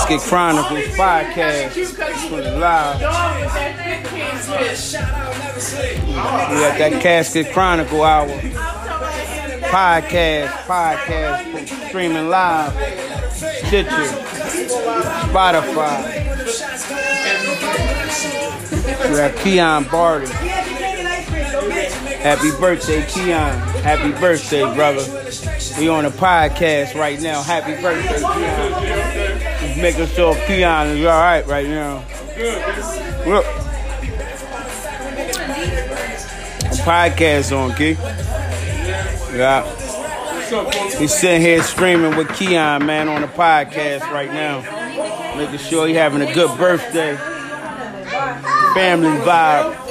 Casket 0.07 0.29
Chronicles 0.29 0.85
podcast. 0.95 1.75
Live. 2.61 2.99
We 6.49 6.55
got 6.55 6.77
that 6.77 7.01
Casket 7.01 7.51
Chronicle 7.51 8.03
hour. 8.03 8.29
Podcast, 9.67 10.47
podcast, 10.65 11.89
streaming 11.89 12.29
live. 12.29 12.71
Stitcher, 13.33 13.89
Spotify. 15.27 15.99
We 19.09 19.15
got 19.17 19.35
Keon 19.43 19.83
Barty. 19.91 20.31
Happy 22.21 22.51
birthday, 22.61 23.05
Keon. 23.09 23.59
Happy 23.83 24.11
birthday, 24.21 24.63
brother. 24.73 25.03
We 25.77 25.89
on 25.89 26.05
a 26.05 26.09
podcast 26.09 26.95
right 26.95 27.21
now. 27.21 27.43
Happy 27.43 27.79
birthday, 27.79 28.17
Keon. 28.17 29.59
Just 29.61 29.77
making 29.79 30.07
sure 30.07 30.35
Keon 30.47 30.87
is 30.87 31.05
all 31.05 31.19
right 31.19 31.45
right 31.45 31.67
now. 31.67 32.03
Look. 33.27 33.45
Podcast 36.83 37.55
on, 37.55 37.75
Key. 37.75 37.91
Yeah. 39.37 39.65
He's 40.97 41.13
sitting 41.13 41.41
here 41.41 41.61
streaming 41.61 42.17
with 42.17 42.33
Keon, 42.35 42.85
man, 42.85 43.07
on 43.07 43.21
the 43.21 43.27
podcast 43.27 44.01
right 44.11 44.31
now. 44.33 44.61
Making 45.37 45.59
sure 45.59 45.87
he 45.87 45.93
having 45.93 46.21
a 46.21 46.33
good 46.33 46.57
birthday. 46.57 47.15
Family 48.73 49.09
vibe. 49.19 49.86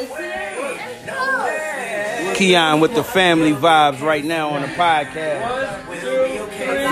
Keon 2.36 2.80
with 2.80 2.94
the 2.94 3.02
family 3.02 3.52
vibes 3.52 4.02
right 4.02 4.22
now 4.22 4.50
on 4.50 4.60
the 4.60 4.68
podcast. 4.68 5.84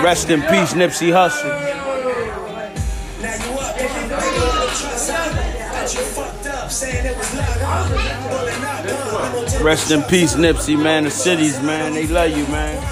Rest 0.03 0.31
in 0.31 0.41
peace, 0.41 0.73
Nipsey 0.73 1.11
Hussle. 1.11 1.53
Rest 9.63 9.91
in 9.91 10.01
peace, 10.03 10.33
Nipsey, 10.33 10.81
man. 10.81 11.03
The 11.03 11.11
cities, 11.11 11.61
man. 11.61 11.93
They 11.93 12.07
love 12.07 12.31
you, 12.31 12.47
man. 12.47 12.83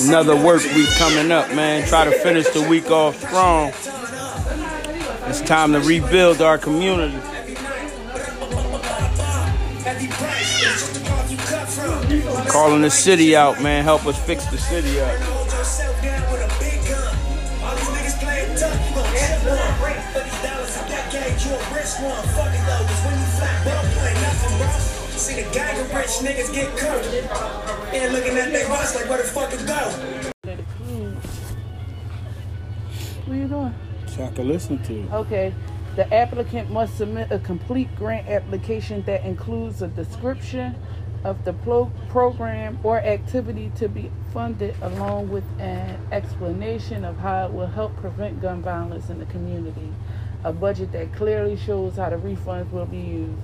Another 0.00 0.36
work 0.36 0.62
week 0.74 0.88
coming 0.96 1.32
up, 1.32 1.52
man. 1.54 1.88
Try 1.88 2.04
to 2.04 2.12
finish 2.12 2.48
the 2.50 2.62
week 2.62 2.88
off 2.88 3.18
strong. 3.20 3.72
It's 5.32 5.40
time 5.40 5.72
to 5.72 5.80
rebuild 5.80 6.42
our 6.42 6.58
community. 6.58 7.18
Calling 12.50 12.82
the 12.82 12.90
city 12.90 13.34
out, 13.34 13.62
man. 13.62 13.82
Help 13.82 14.04
us 14.04 14.22
fix 14.26 14.44
the 14.50 14.58
city 14.58 15.00
up. 15.00 15.18
Niggas 26.20 26.52
get. 26.52 26.68
And 27.94 28.12
looking 28.12 28.36
at 28.36 28.52
their 28.52 28.68
boss 28.68 28.94
like, 28.94 29.08
where 29.08 29.16
the 29.16 29.24
fuck 29.24 29.50
go? 29.66 29.80
What 33.24 33.34
are 33.34 33.34
you 33.34 33.48
doing? 33.48 33.91
So 34.12 34.24
I 34.24 34.28
can 34.28 34.46
listen 34.46 34.82
to 34.84 34.94
it. 34.94 35.12
Okay. 35.12 35.54
The 35.96 36.12
applicant 36.12 36.70
must 36.70 36.96
submit 36.96 37.30
a 37.30 37.38
complete 37.38 37.94
grant 37.96 38.28
application 38.28 39.02
that 39.02 39.24
includes 39.24 39.80
a 39.80 39.88
description 39.88 40.74
of 41.24 41.44
the 41.44 41.52
pro- 41.52 41.90
program 42.08 42.78
or 42.82 42.98
activity 42.98 43.72
to 43.76 43.88
be 43.88 44.10
funded, 44.32 44.74
along 44.82 45.30
with 45.30 45.44
an 45.58 45.98
explanation 46.10 47.04
of 47.04 47.18
how 47.18 47.46
it 47.46 47.52
will 47.52 47.66
help 47.66 47.96
prevent 47.96 48.42
gun 48.42 48.60
violence 48.60 49.08
in 49.08 49.18
the 49.18 49.26
community. 49.26 49.92
A 50.44 50.52
budget 50.52 50.92
that 50.92 51.14
clearly 51.14 51.56
shows 51.56 51.96
how 51.96 52.10
the 52.10 52.16
refunds 52.16 52.70
will 52.70 52.86
be 52.86 52.98
used. 52.98 53.38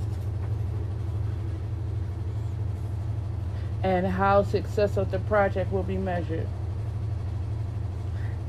And 3.82 4.06
how 4.06 4.42
success 4.42 4.96
of 4.96 5.10
the 5.10 5.20
project 5.20 5.72
will 5.72 5.84
be 5.84 5.96
measured. 5.96 6.48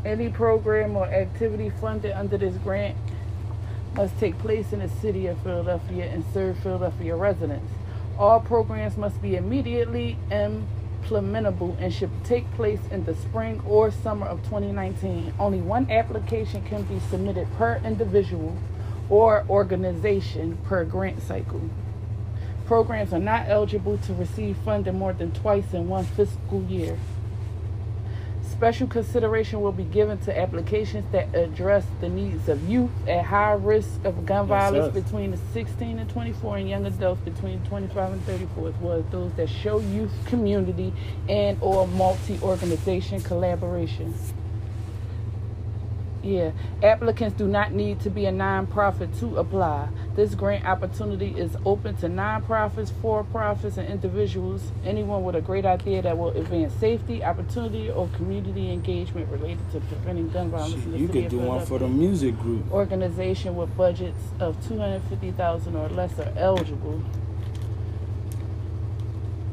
Any 0.05 0.29
program 0.29 0.95
or 0.95 1.07
activity 1.07 1.69
funded 1.69 2.13
under 2.13 2.37
this 2.37 2.55
grant 2.55 2.95
must 3.95 4.17
take 4.17 4.37
place 4.39 4.71
in 4.71 4.79
the 4.79 4.87
city 4.87 5.27
of 5.27 5.41
Philadelphia 5.41 6.05
and 6.05 6.23
serve 6.33 6.57
Philadelphia 6.59 7.17
residents. 7.17 7.69
All 8.17 8.39
programs 8.39 8.95
must 8.95 9.21
be 9.21 9.35
immediately 9.35 10.17
implementable 10.31 11.75
and 11.81 11.93
should 11.93 12.11
take 12.23 12.49
place 12.53 12.79
in 12.91 13.03
the 13.03 13.13
spring 13.13 13.61
or 13.67 13.91
summer 13.91 14.25
of 14.25 14.41
2019. 14.43 15.33
Only 15.37 15.59
one 15.59 15.91
application 15.91 16.63
can 16.63 16.83
be 16.83 16.99
submitted 16.99 17.51
per 17.57 17.81
individual 17.83 18.55
or 19.09 19.45
organization 19.49 20.57
per 20.63 20.85
grant 20.85 21.21
cycle. 21.21 21.61
Programs 22.65 23.11
are 23.11 23.19
not 23.19 23.49
eligible 23.49 23.97
to 23.97 24.13
receive 24.13 24.55
funding 24.57 24.97
more 24.97 25.11
than 25.11 25.31
twice 25.31 25.73
in 25.73 25.89
one 25.89 26.05
fiscal 26.05 26.63
year. 26.63 26.97
Special 28.59 28.87
consideration 28.87 29.61
will 29.61 29.71
be 29.71 29.85
given 29.85 30.17
to 30.17 30.37
applications 30.37 31.09
that 31.13 31.33
address 31.33 31.85
the 32.01 32.09
needs 32.09 32.49
of 32.49 32.67
youth 32.67 32.91
at 33.07 33.23
high 33.23 33.53
risk 33.53 34.03
of 34.03 34.25
gun 34.25 34.47
violence 34.47 34.93
between 34.93 35.31
the 35.31 35.39
16 35.53 35.97
and 35.97 36.09
24 36.09 36.57
and 36.57 36.69
young 36.69 36.85
adults 36.85 37.21
between 37.21 37.63
25 37.63 38.11
and 38.11 38.23
34 38.25 38.67
as 38.67 38.75
well 38.81 38.97
as 38.97 39.05
those 39.11 39.31
that 39.35 39.47
show 39.47 39.79
youth 39.79 40.11
community 40.25 40.91
and 41.29 41.57
or 41.61 41.87
multi-organization 41.87 43.21
collaboration. 43.21 44.13
Yeah, 46.29 46.51
applicants 46.83 47.35
do 47.35 47.47
not 47.47 47.71
need 47.71 48.01
to 48.01 48.11
be 48.11 48.27
a 48.27 48.31
nonprofit 48.31 49.19
to 49.19 49.37
apply. 49.37 49.89
This 50.15 50.35
grant 50.35 50.63
opportunity 50.63 51.33
is 51.35 51.57
open 51.65 51.97
to 51.97 52.07
nonprofits, 52.07 52.91
for-profits, 53.01 53.77
and 53.77 53.89
individuals. 53.89 54.61
Anyone 54.85 55.23
with 55.23 55.33
a 55.33 55.41
great 55.41 55.65
idea 55.65 56.03
that 56.03 56.15
will 56.15 56.29
advance 56.37 56.71
safety, 56.75 57.23
opportunity, 57.23 57.89
or 57.89 58.07
community 58.09 58.71
engagement 58.71 59.27
related 59.31 59.71
to 59.71 59.79
preventing 59.79 60.29
gun 60.29 60.51
violence 60.51 60.85
You 60.85 61.07
could 61.07 61.29
do 61.29 61.39
one 61.39 61.65
for 61.65 61.79
the 61.79 61.87
music 61.87 62.37
group. 62.37 62.71
Organization 62.71 63.55
with 63.55 63.75
budgets 63.75 64.21
of 64.39 64.55
two 64.67 64.77
hundred 64.77 65.01
fifty 65.09 65.31
thousand 65.31 65.75
or 65.75 65.89
less 65.89 66.19
are 66.19 66.31
eligible. 66.37 67.01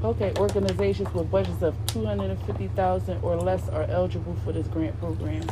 Okay, 0.05 0.35
organizations 0.37 1.13
with 1.15 1.31
budgets 1.31 1.63
of 1.63 1.75
two 1.87 2.05
hundred 2.05 2.33
and 2.33 2.43
fifty 2.43 2.69
thousand 2.69 3.19
or 3.23 3.35
less 3.37 3.67
are 3.71 3.85
eligible 3.85 4.37
for 4.45 4.53
this 4.53 4.67
grant 4.67 4.99
program. 5.01 5.43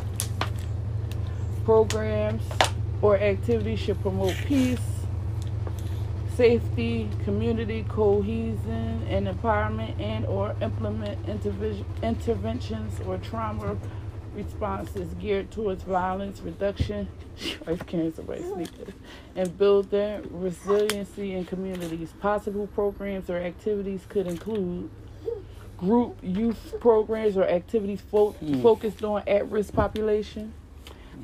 Programs 1.65 2.43
or 3.01 3.19
activities 3.19 3.79
should 3.79 4.01
promote 4.03 4.35
peace, 4.45 4.79
safety, 6.37 7.09
community 7.25 7.87
cohesion, 7.89 9.03
and 9.09 9.27
empowerment, 9.27 9.99
and 9.99 10.27
or 10.27 10.55
implement 10.61 11.19
interventions 12.03 13.01
or 13.07 13.17
trauma 13.19 13.77
responses 14.35 15.15
geared 15.15 15.51
towards 15.51 15.85
violence 15.85 16.41
reduction. 16.41 17.09
I 17.67 17.71
was 17.71 17.83
carrying 17.83 18.13
somebody's 18.13 18.53
sneakers 18.53 18.95
and 19.35 19.57
building 19.57 20.29
resiliency 20.31 21.33
in 21.33 21.47
communities. 21.47 22.13
Possible 22.21 22.67
programs 22.67 23.31
or 23.31 23.39
activities 23.39 24.03
could 24.09 24.27
include 24.27 24.91
group 25.79 26.19
youth 26.23 26.75
programs 26.81 27.37
or 27.37 27.45
activities 27.45 28.01
fo- 28.01 28.33
hmm. 28.33 28.63
focused 28.63 29.03
on 29.03 29.23
at-risk 29.27 29.73
population 29.73 30.53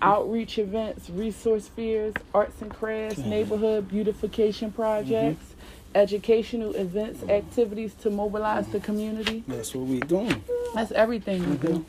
outreach 0.02 0.58
events, 0.58 1.10
resource 1.10 1.68
fairs, 1.68 2.14
arts 2.34 2.60
and 2.62 2.70
crafts, 2.70 3.20
mm-hmm. 3.20 3.30
neighborhood 3.30 3.88
beautification 3.88 4.72
projects, 4.72 5.44
mm-hmm. 5.44 5.96
educational 5.96 6.74
events, 6.74 7.22
activities 7.24 7.94
to 7.94 8.10
mobilize 8.10 8.66
the 8.68 8.80
community. 8.80 9.44
That's 9.46 9.74
what 9.74 9.86
we're 9.86 10.00
doing. 10.00 10.42
That's 10.74 10.92
everything 10.92 11.48
we 11.48 11.56
do. 11.56 11.68
Mm-hmm. 11.68 11.82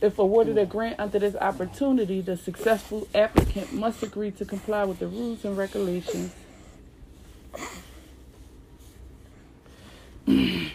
If 0.00 0.18
awarded 0.20 0.58
a 0.58 0.66
grant 0.66 1.00
under 1.00 1.18
this 1.18 1.34
opportunity, 1.34 2.20
the 2.20 2.36
successful 2.36 3.08
applicant 3.14 3.72
must 3.72 4.00
agree 4.02 4.30
to 4.32 4.44
comply 4.44 4.84
with 4.84 5.00
the 5.00 5.08
rules 5.08 5.44
and 5.44 5.56
regulations. 5.56 6.32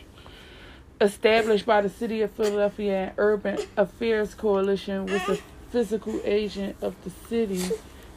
Established 0.99 1.65
by 1.65 1.79
the 1.81 1.89
City 1.89 2.21
of 2.21 2.31
Philadelphia 2.31 2.95
and 2.95 3.13
Urban 3.17 3.59
Affairs 3.77 4.33
Coalition, 4.33 5.05
which 5.05 5.25
the 5.25 5.39
physical 5.73 6.21
agent 6.23 6.75
of 6.83 6.93
the 7.03 7.09
city 7.27 7.59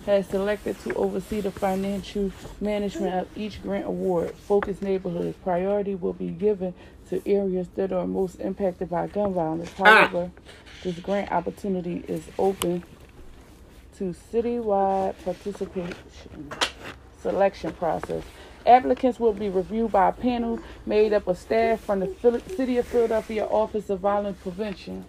has 0.04 0.26
selected 0.26 0.78
to 0.80 0.92
oversee 0.94 1.40
the 1.40 1.50
financial 1.50 2.30
management 2.60 3.14
of 3.14 3.26
each 3.34 3.62
grant 3.62 3.86
award. 3.86 4.30
Focus 4.32 4.82
neighborhoods. 4.82 5.34
Priority 5.42 5.94
will 5.94 6.12
be 6.12 6.28
given 6.28 6.74
to 7.08 7.26
areas 7.26 7.66
that 7.74 7.92
are 7.92 8.06
most 8.06 8.34
impacted 8.40 8.90
by 8.90 9.06
gun 9.06 9.32
violence. 9.32 9.70
Ah. 9.80 10.06
However, 10.06 10.30
this 10.84 10.98
grant 10.98 11.32
opportunity 11.32 12.04
is 12.06 12.24
open 12.38 12.84
to 13.96 14.14
citywide 14.30 15.14
participation 15.24 16.52
selection 17.22 17.72
process. 17.72 18.22
Applicants 18.66 19.18
will 19.18 19.32
be 19.32 19.48
reviewed 19.48 19.92
by 19.92 20.10
a 20.10 20.12
panel 20.12 20.60
made 20.84 21.14
up 21.14 21.26
of 21.26 21.38
staff 21.38 21.80
from 21.80 22.00
the 22.00 22.42
City 22.54 22.76
of 22.76 22.86
Philadelphia 22.86 23.46
Office 23.46 23.88
of 23.88 24.00
Violence 24.00 24.36
Prevention. 24.42 25.06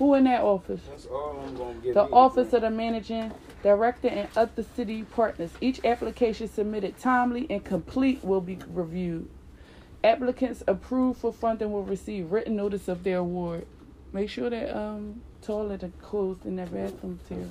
Who 0.00 0.14
in 0.14 0.24
that 0.24 0.40
office? 0.40 0.80
That's 0.88 1.04
all 1.04 1.44
I'm 1.46 1.54
gonna 1.54 1.92
The. 1.92 2.10
Office 2.10 2.54
of 2.54 2.62
the 2.62 2.70
Managing 2.70 3.32
Director 3.62 4.08
and 4.08 4.30
other 4.34 4.64
city 4.74 5.02
partners. 5.02 5.50
Each 5.60 5.84
application 5.84 6.48
submitted 6.48 6.98
timely 6.98 7.46
and 7.50 7.62
complete 7.62 8.24
will 8.24 8.40
be 8.40 8.58
reviewed. 8.72 9.28
Applicants 10.02 10.64
approved 10.66 11.20
for 11.20 11.34
funding 11.34 11.70
will 11.70 11.84
receive 11.84 12.32
written 12.32 12.56
notice 12.56 12.88
of 12.88 13.04
their 13.04 13.18
award. 13.18 13.66
Make 14.10 14.30
sure 14.30 14.48
that 14.48 14.74
um 14.74 15.20
toilet 15.42 15.82
is 15.82 15.92
closed 16.00 16.46
in 16.46 16.56
that 16.56 16.72
bathroom, 16.72 17.20
Terry. 17.28 17.44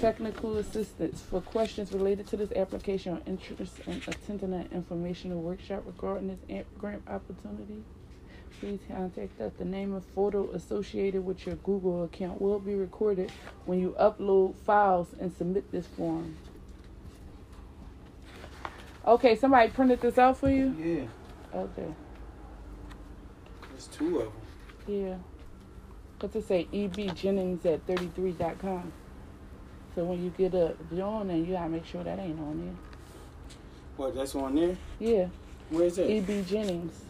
Technical 0.00 0.58
assistance 0.58 1.22
for 1.22 1.40
questions 1.40 1.92
related 1.92 2.26
to 2.26 2.36
this 2.36 2.52
application 2.52 3.14
or 3.14 3.22
interest 3.24 3.80
in 3.86 4.02
attending 4.06 4.52
an 4.52 4.68
informational 4.70 5.40
workshop 5.40 5.84
regarding 5.86 6.28
this 6.28 6.66
grant 6.78 7.02
opportunity. 7.08 7.82
Please 8.60 8.80
contact 8.88 9.40
us. 9.40 9.52
The 9.58 9.64
name 9.64 9.94
and 9.94 10.04
photo 10.14 10.50
associated 10.52 11.24
with 11.24 11.46
your 11.46 11.56
Google 11.56 12.04
account 12.04 12.40
will 12.40 12.60
be 12.60 12.74
recorded 12.74 13.32
when 13.66 13.80
you 13.80 13.96
upload 13.98 14.54
files 14.56 15.08
and 15.20 15.32
submit 15.36 15.70
this 15.72 15.86
form. 15.86 16.36
Okay, 19.06 19.34
somebody 19.34 19.70
printed 19.70 20.00
this 20.00 20.16
out 20.16 20.36
for 20.38 20.48
you? 20.48 20.74
Yeah, 20.78 21.58
Okay. 21.58 21.92
there's 23.70 23.88
two 23.88 24.18
of 24.20 24.24
them. 24.26 24.32
Yeah. 24.86 25.16
Because 26.18 26.36
it 26.36 26.46
say 26.46 26.68
ebjennings 26.72 27.66
at 27.66 27.84
33.com. 27.86 28.92
So 29.96 30.04
when 30.04 30.22
you 30.22 30.30
get 30.30 30.54
a 30.54 30.76
join 30.94 31.26
there, 31.28 31.36
you 31.36 31.46
gotta 31.46 31.68
make 31.68 31.84
sure 31.84 32.04
that 32.04 32.18
ain't 32.18 32.38
on 32.38 32.64
there. 32.64 32.74
What? 33.96 34.14
That's 34.14 34.34
on 34.36 34.54
there. 34.54 34.76
Yeah. 35.00 35.26
Where's 35.70 35.96
that? 35.96 36.08
EB 36.08 36.46
Jennings. 36.46 37.04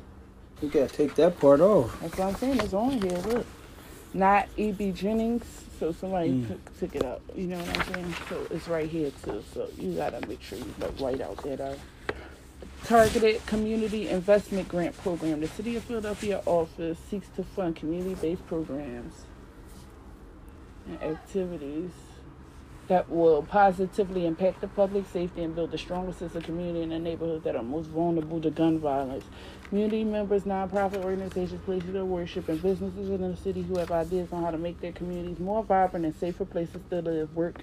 You 0.63 0.69
gotta 0.69 0.89
take 0.89 1.15
that 1.17 1.39
part 1.41 1.61
off. 1.61 1.99
That's 2.01 2.17
what 2.19 2.29
I'm 2.29 2.35
saying. 2.37 2.61
It's 2.61 2.73
on 2.75 2.93
here. 3.03 3.19
Look. 3.19 3.47
Not 4.15 4.49
EB 4.59 4.95
Jennings. 4.95 5.45
So 5.81 5.93
somebody 5.93 6.31
Mm. 6.31 6.49
took, 6.49 6.79
took 6.79 6.97
it 6.97 7.05
out. 7.05 7.21
You 7.35 7.49
know 7.49 7.59
what 7.59 7.79
I'm 7.89 7.95
saying? 7.95 8.15
So 8.29 8.47
it's 8.51 8.69
right 8.69 8.89
here 8.89 9.11
too. 9.25 9.43
So 9.53 9.69
you 9.79 9.95
gotta 9.95 10.25
make 10.29 10.41
sure 10.43 10.59
you 10.59 10.73
like 10.81 11.01
right 11.01 11.21
out 11.21 11.43
there. 11.43 11.61
uh, 11.61 11.77
targeted 12.85 13.45
community 13.47 14.09
investment 14.09 14.69
grant 14.69 14.97
program. 14.99 15.41
The 15.41 15.49
City 15.49 15.77
of 15.77 15.85
Philadelphia 15.85 16.43
office 16.47 16.99
seeks 17.11 17.29
to 17.37 17.45
fund 17.45 17.77
community-based 17.77 18.47
programs 18.47 19.15
and 20.89 21.03
activities 21.03 21.91
that 22.93 23.09
will 23.09 23.43
positively 23.43 24.27
impact 24.27 24.61
the 24.61 24.69
public 24.69 25.07
safety 25.07 25.43
and 25.43 25.55
build 25.55 25.73
a 25.73 25.79
stronger 25.79 26.13
sense 26.13 26.35
of 26.35 26.43
community 26.43 26.83
in 26.83 26.91
the 26.91 26.99
neighborhoods 26.99 27.43
that 27.43 27.57
are 27.57 27.63
most 27.63 27.87
vulnerable 27.87 28.39
to 28.39 28.51
gun 28.51 28.79
violence. 28.79 29.25
Community 29.71 30.05
members, 30.05 30.43
nonprofit 30.43 31.03
organizations, 31.03 31.63
places 31.65 31.95
of 31.95 32.07
worship, 32.07 32.51
and 32.51 32.61
businesses 32.61 33.09
in 33.09 33.23
the 33.23 33.35
city 33.35 33.63
who 33.63 33.79
have 33.79 33.91
ideas 33.91 34.31
on 34.31 34.43
how 34.43 34.51
to 34.51 34.59
make 34.59 34.79
their 34.81 34.93
communities 34.93 35.39
more 35.39 35.63
vibrant 35.65 36.05
and 36.05 36.15
safer 36.15 36.45
places 36.45 36.83
to 36.91 37.01
live, 37.01 37.35
work, 37.35 37.63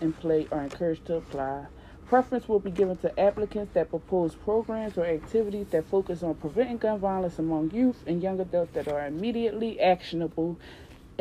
and 0.00 0.18
play 0.20 0.48
are 0.50 0.62
encouraged 0.62 1.04
to 1.04 1.16
apply. 1.16 1.66
Preference 2.06 2.48
will 2.48 2.58
be 2.58 2.70
given 2.70 2.96
to 2.96 3.20
applicants 3.20 3.74
that 3.74 3.90
propose 3.90 4.34
programs 4.34 4.96
or 4.96 5.04
activities 5.04 5.66
that 5.68 5.84
focus 5.84 6.22
on 6.22 6.34
preventing 6.36 6.78
gun 6.78 6.98
violence 6.98 7.38
among 7.38 7.72
youth 7.72 8.02
and 8.06 8.22
young 8.22 8.40
adults 8.40 8.72
that 8.72 8.88
are 8.88 9.06
immediately 9.06 9.78
actionable 9.80 10.58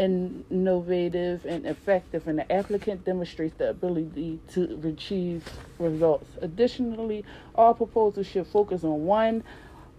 innovative 0.02 1.46
and 1.46 1.66
effective, 1.66 2.28
and 2.28 2.40
the 2.40 2.52
applicant 2.52 3.06
demonstrates 3.06 3.56
the 3.58 3.70
ability 3.70 4.40
to 4.54 4.82
achieve 4.84 5.48
results. 5.80 6.30
Additionally, 6.42 7.24
all 7.56 7.74
proposals 7.74 8.28
should 8.28 8.48
focus 8.48 8.84
on 8.84 9.06
one 9.06 9.44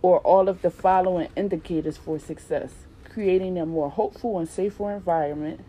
or 0.03 0.19
all 0.21 0.49
of 0.49 0.63
the 0.63 0.71
following 0.71 1.29
indicators 1.37 1.97
for 1.97 2.19
success 2.19 2.73
creating 3.13 3.59
a 3.59 3.67
more 3.67 3.91
hopeful 3.91 4.39
and 4.39 4.49
safer 4.49 4.93
environment, 4.93 5.61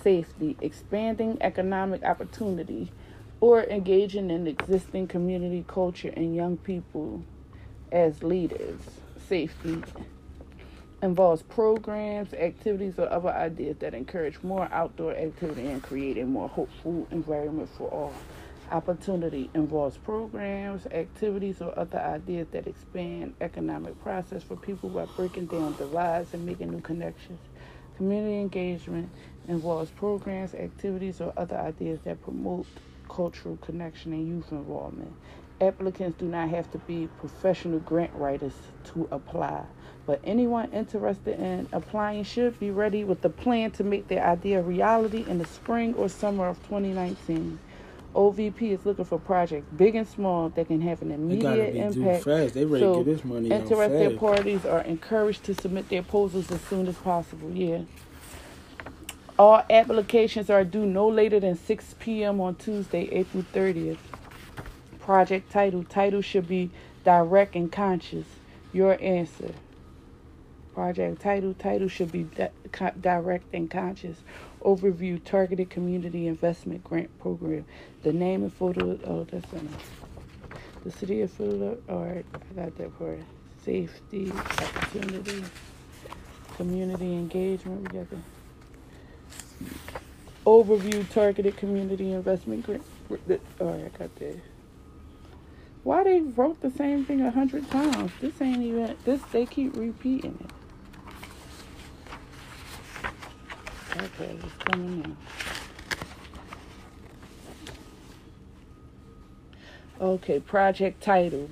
safety, 0.00 0.56
expanding 0.60 1.36
economic 1.40 2.02
opportunity, 2.04 2.92
or 3.40 3.64
engaging 3.64 4.30
in 4.30 4.46
existing 4.46 5.08
community 5.08 5.64
culture 5.66 6.12
and 6.16 6.34
young 6.34 6.56
people 6.56 7.22
as 7.90 8.22
leaders, 8.22 8.80
safety, 9.28 9.82
involves 11.02 11.42
programs, 11.42 12.32
activities, 12.32 12.98
or 12.98 13.12
other 13.12 13.30
ideas 13.30 13.76
that 13.80 13.92
encourage 13.92 14.40
more 14.42 14.68
outdoor 14.72 15.14
activity 15.16 15.68
and 15.68 15.82
create 15.82 16.16
a 16.16 16.24
more 16.24 16.48
hopeful 16.48 17.06
environment 17.10 17.68
for 17.76 17.88
all. 17.88 18.14
Opportunity 18.70 19.50
involves 19.52 19.98
programs, 19.98 20.86
activities, 20.86 21.60
or 21.60 21.76
other 21.78 21.98
ideas 21.98 22.46
that 22.52 22.66
expand 22.66 23.34
economic 23.40 24.00
process 24.02 24.42
for 24.42 24.56
people 24.56 24.88
by 24.88 25.04
breaking 25.16 25.46
down 25.46 25.76
divides 25.76 26.32
and 26.32 26.46
making 26.46 26.70
new 26.70 26.80
connections. 26.80 27.40
Community 27.96 28.40
engagement 28.40 29.10
involves 29.48 29.90
programs, 29.90 30.54
activities, 30.54 31.20
or 31.20 31.32
other 31.36 31.56
ideas 31.56 31.98
that 32.04 32.22
promote 32.22 32.66
cultural 33.08 33.56
connection 33.58 34.12
and 34.12 34.26
youth 34.26 34.50
involvement. 34.52 35.12
Applicants 35.60 36.18
do 36.18 36.26
not 36.26 36.48
have 36.48 36.70
to 36.70 36.78
be 36.78 37.08
professional 37.18 37.80
grant 37.80 38.12
writers 38.14 38.54
to 38.84 39.06
apply, 39.12 39.64
but 40.06 40.20
anyone 40.24 40.70
interested 40.72 41.38
in 41.38 41.68
applying 41.72 42.24
should 42.24 42.58
be 42.58 42.70
ready 42.70 43.04
with 43.04 43.24
a 43.24 43.28
plan 43.28 43.70
to 43.72 43.84
make 43.84 44.08
their 44.08 44.24
idea 44.24 44.58
a 44.58 44.62
reality 44.62 45.24
in 45.28 45.38
the 45.38 45.46
spring 45.46 45.94
or 45.94 46.08
summer 46.08 46.48
of 46.48 46.58
2019. 46.64 47.58
OVP 48.14 48.72
is 48.72 48.84
looking 48.84 49.04
for 49.04 49.18
projects 49.18 49.66
big 49.76 49.94
and 49.94 50.06
small 50.06 50.50
that 50.50 50.66
can 50.66 50.80
have 50.82 51.00
an 51.00 51.12
immediate 51.12 51.74
impact. 51.74 52.24
fast. 52.24 52.54
They 52.54 52.64
ready 52.64 52.84
so 52.84 52.98
to 52.98 53.04
get 53.04 53.16
this 53.16 53.24
money 53.24 53.52
out 53.52 53.62
interested 53.62 54.18
parties 54.18 54.66
are 54.66 54.82
encouraged 54.82 55.44
to 55.44 55.54
submit 55.54 55.88
their 55.88 56.02
proposals 56.02 56.50
as 56.50 56.60
soon 56.62 56.86
as 56.88 56.96
possible. 56.96 57.50
Yeah. 57.50 57.82
All 59.38 59.64
applications 59.70 60.50
are 60.50 60.62
due 60.62 60.84
no 60.84 61.08
later 61.08 61.40
than 61.40 61.56
6 61.56 61.94
p.m. 62.00 62.40
on 62.40 62.54
Tuesday, 62.56 63.08
April 63.10 63.44
30th. 63.54 63.96
Project 65.00 65.50
title. 65.50 65.82
Title 65.84 66.20
should 66.20 66.46
be 66.46 66.70
direct 67.04 67.56
and 67.56 67.72
conscious. 67.72 68.26
Your 68.74 69.00
answer. 69.02 69.52
Project 70.74 71.20
title. 71.20 71.54
Title 71.54 71.88
should 71.88 72.10
be 72.10 72.24
di- 72.24 72.92
direct 73.00 73.44
and 73.52 73.70
conscious. 73.70 74.18
Overview. 74.62 75.22
Targeted 75.22 75.70
Community 75.70 76.26
Investment 76.26 76.82
Grant 76.84 77.16
Program. 77.18 77.64
The 78.02 78.12
name 78.12 78.42
and 78.42 78.52
photo. 78.52 78.98
Oh, 79.04 79.24
that's 79.24 79.52
it. 79.52 79.62
The 80.84 80.90
city 80.90 81.20
of 81.20 81.30
Philadelphia. 81.30 81.78
All 81.88 82.04
right, 82.04 82.24
I 82.34 82.60
got 82.60 82.76
that 82.78 82.98
part. 82.98 83.20
Safety, 83.64 84.32
opportunity, 84.32 85.44
community 86.56 87.12
engagement. 87.12 87.92
We 87.92 87.98
got 87.98 88.10
the 88.10 88.16
overview 90.46 91.08
targeted 91.10 91.56
community 91.56 92.12
investment 92.12 92.66
grant. 92.66 92.82
All 93.10 93.18
right, 93.28 93.40
oh, 93.60 93.68
I 93.74 93.98
got 93.98 94.14
that. 94.16 94.40
Why 95.84 96.04
they 96.04 96.20
wrote 96.20 96.60
the 96.60 96.70
same 96.70 97.04
thing 97.04 97.20
a 97.20 97.30
hundred 97.30 97.68
times? 97.70 98.12
This 98.20 98.40
ain't 98.40 98.62
even. 98.62 98.96
This 99.04 99.20
they 99.32 99.46
keep 99.46 99.76
repeating 99.76 100.38
it. 100.40 100.50
Okay, 103.96 104.36
coming 104.64 105.04
in. 105.04 105.16
Okay, 110.00 110.40
project 110.40 111.02
title. 111.02 111.50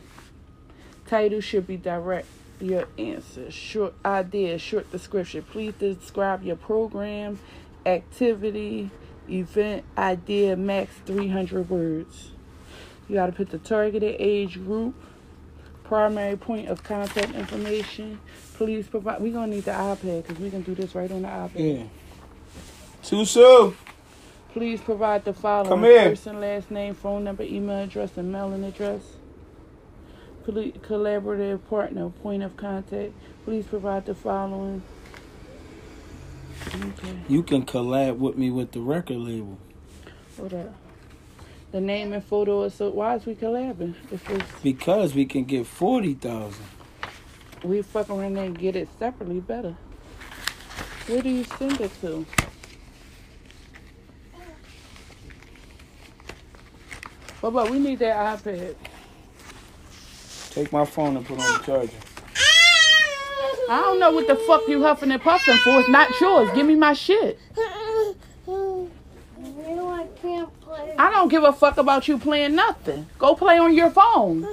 Title 1.06 1.40
should 1.40 1.66
be 1.66 1.76
direct. 1.76 2.26
Your 2.60 2.88
answer. 2.98 3.50
Short 3.50 3.94
idea, 4.04 4.58
short 4.58 4.90
description. 4.92 5.42
Please 5.42 5.72
describe 5.78 6.42
your 6.42 6.56
program, 6.56 7.38
activity, 7.86 8.90
event, 9.28 9.84
idea, 9.96 10.56
max 10.56 10.92
300 11.06 11.70
words. 11.70 12.32
You 13.08 13.16
got 13.16 13.26
to 13.26 13.32
put 13.32 13.50
the 13.50 13.58
targeted 13.58 14.16
age 14.18 14.54
group, 14.54 14.94
primary 15.84 16.36
point 16.36 16.68
of 16.68 16.82
contact 16.82 17.34
information. 17.34 18.20
Please 18.54 18.86
provide. 18.86 19.20
We're 19.20 19.32
going 19.32 19.50
to 19.50 19.56
need 19.56 19.64
the 19.64 19.72
iPad 19.72 20.26
because 20.26 20.38
we 20.38 20.50
can 20.50 20.62
do 20.62 20.74
this 20.74 20.94
right 20.94 21.10
on 21.10 21.22
the 21.22 21.28
iPad. 21.28 21.78
Yeah. 21.78 21.84
Susu. 23.02 23.74
Please 24.52 24.80
provide 24.80 25.24
the 25.24 25.32
following 25.32 25.68
Come 25.68 25.82
here. 25.84 26.10
person, 26.10 26.40
last 26.40 26.70
name, 26.70 26.94
phone 26.94 27.24
number, 27.24 27.42
email 27.44 27.84
address, 27.84 28.16
and 28.16 28.32
mailing 28.32 28.64
address. 28.64 29.02
Poli- 30.44 30.72
collaborative 30.82 31.60
partner, 31.68 32.08
point 32.08 32.42
of 32.42 32.56
contact. 32.56 33.12
Please 33.44 33.64
provide 33.66 34.06
the 34.06 34.14
following. 34.14 34.82
Okay, 36.74 37.16
You 37.28 37.42
can 37.42 37.64
collab 37.64 38.18
with 38.18 38.36
me 38.36 38.50
with 38.50 38.72
the 38.72 38.80
record 38.80 39.16
label. 39.18 39.56
what 40.36 40.52
up? 40.52 40.74
The 41.72 41.80
name 41.80 42.12
and 42.12 42.22
photo. 42.24 42.64
is 42.64 42.74
So 42.74 42.90
why 42.90 43.14
is 43.14 43.24
we 43.26 43.34
collabing? 43.36 43.94
If 44.10 44.28
it's, 44.28 44.44
Because 44.62 45.14
we 45.14 45.24
can 45.24 45.44
get 45.44 45.66
forty 45.66 46.14
thousand. 46.14 46.64
we 47.62 47.80
fuck 47.82 48.10
around 48.10 48.34
there 48.34 48.44
and 48.46 48.58
get 48.58 48.74
it 48.76 48.88
separately, 48.98 49.40
better. 49.40 49.76
Where 51.06 51.22
do 51.22 51.28
you 51.30 51.44
send 51.44 51.80
it 51.80 51.92
to? 52.00 52.26
But 57.40 57.50
but 57.52 57.70
we 57.70 57.78
need 57.78 57.98
that 58.00 58.38
iPad. 58.38 58.74
Take 60.50 60.72
my 60.72 60.84
phone 60.84 61.16
and 61.16 61.26
put 61.26 61.38
on 61.40 61.58
the 61.58 61.64
charger. 61.64 61.92
I 63.70 63.80
don't 63.82 64.00
know 64.00 64.10
what 64.10 64.26
the 64.26 64.34
fuck 64.34 64.66
you 64.66 64.82
huffing 64.82 65.12
and 65.12 65.22
puffing 65.22 65.56
for. 65.58 65.78
It's 65.80 65.88
not 65.88 66.20
yours. 66.20 66.50
Give 66.54 66.66
me 66.66 66.74
my 66.74 66.92
shit. 66.92 67.38
I 68.48 70.06
can't 70.20 70.60
play. 70.60 70.94
I 70.98 71.10
don't 71.10 71.28
give 71.28 71.44
a 71.44 71.52
fuck 71.52 71.76
about 71.78 72.08
you 72.08 72.18
playing 72.18 72.56
nothing. 72.56 73.06
Go 73.18 73.34
play 73.36 73.58
on 73.58 73.72
your 73.74 73.90
phone. 73.90 74.46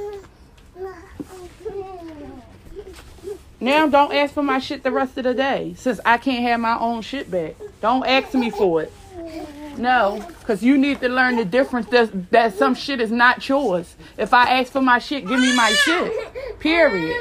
Now 3.60 3.88
don't 3.88 4.13
ask 4.13 4.36
for 4.36 4.43
my 4.43 4.60
shit 4.60 4.84
the 4.84 4.91
rest 4.91 5.17
of 5.17 5.23
the 5.23 5.34
day 5.34 5.73
since 5.78 6.00
I 6.06 6.19
can't 6.19 6.43
have 6.43 6.60
my 6.60 6.78
own 6.78 7.02
shit 7.02 7.32
back. 7.32 7.56
Don't 7.82 8.06
ask 8.06 8.36
me 8.36 8.52
for 8.52 8.84
it. 8.84 8.93
No, 9.77 10.25
because 10.39 10.63
you 10.63 10.77
need 10.77 11.01
to 11.01 11.09
learn 11.09 11.35
the 11.35 11.45
difference 11.45 11.87
that, 11.87 12.31
that 12.31 12.55
some 12.55 12.73
shit 12.73 12.99
is 12.99 13.11
not 13.11 13.47
yours. 13.47 13.95
If 14.17 14.33
I 14.33 14.59
ask 14.59 14.71
for 14.71 14.81
my 14.81 14.97
shit, 14.97 15.27
give 15.27 15.39
me 15.39 15.55
my 15.55 15.71
shit. 15.71 16.59
Period. 16.59 17.15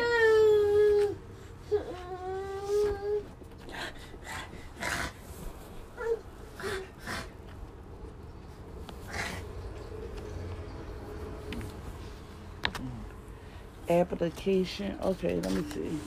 Application. 13.88 14.98
Okay, 15.02 15.40
let 15.40 15.52
me 15.52 15.64
see. 15.72 15.98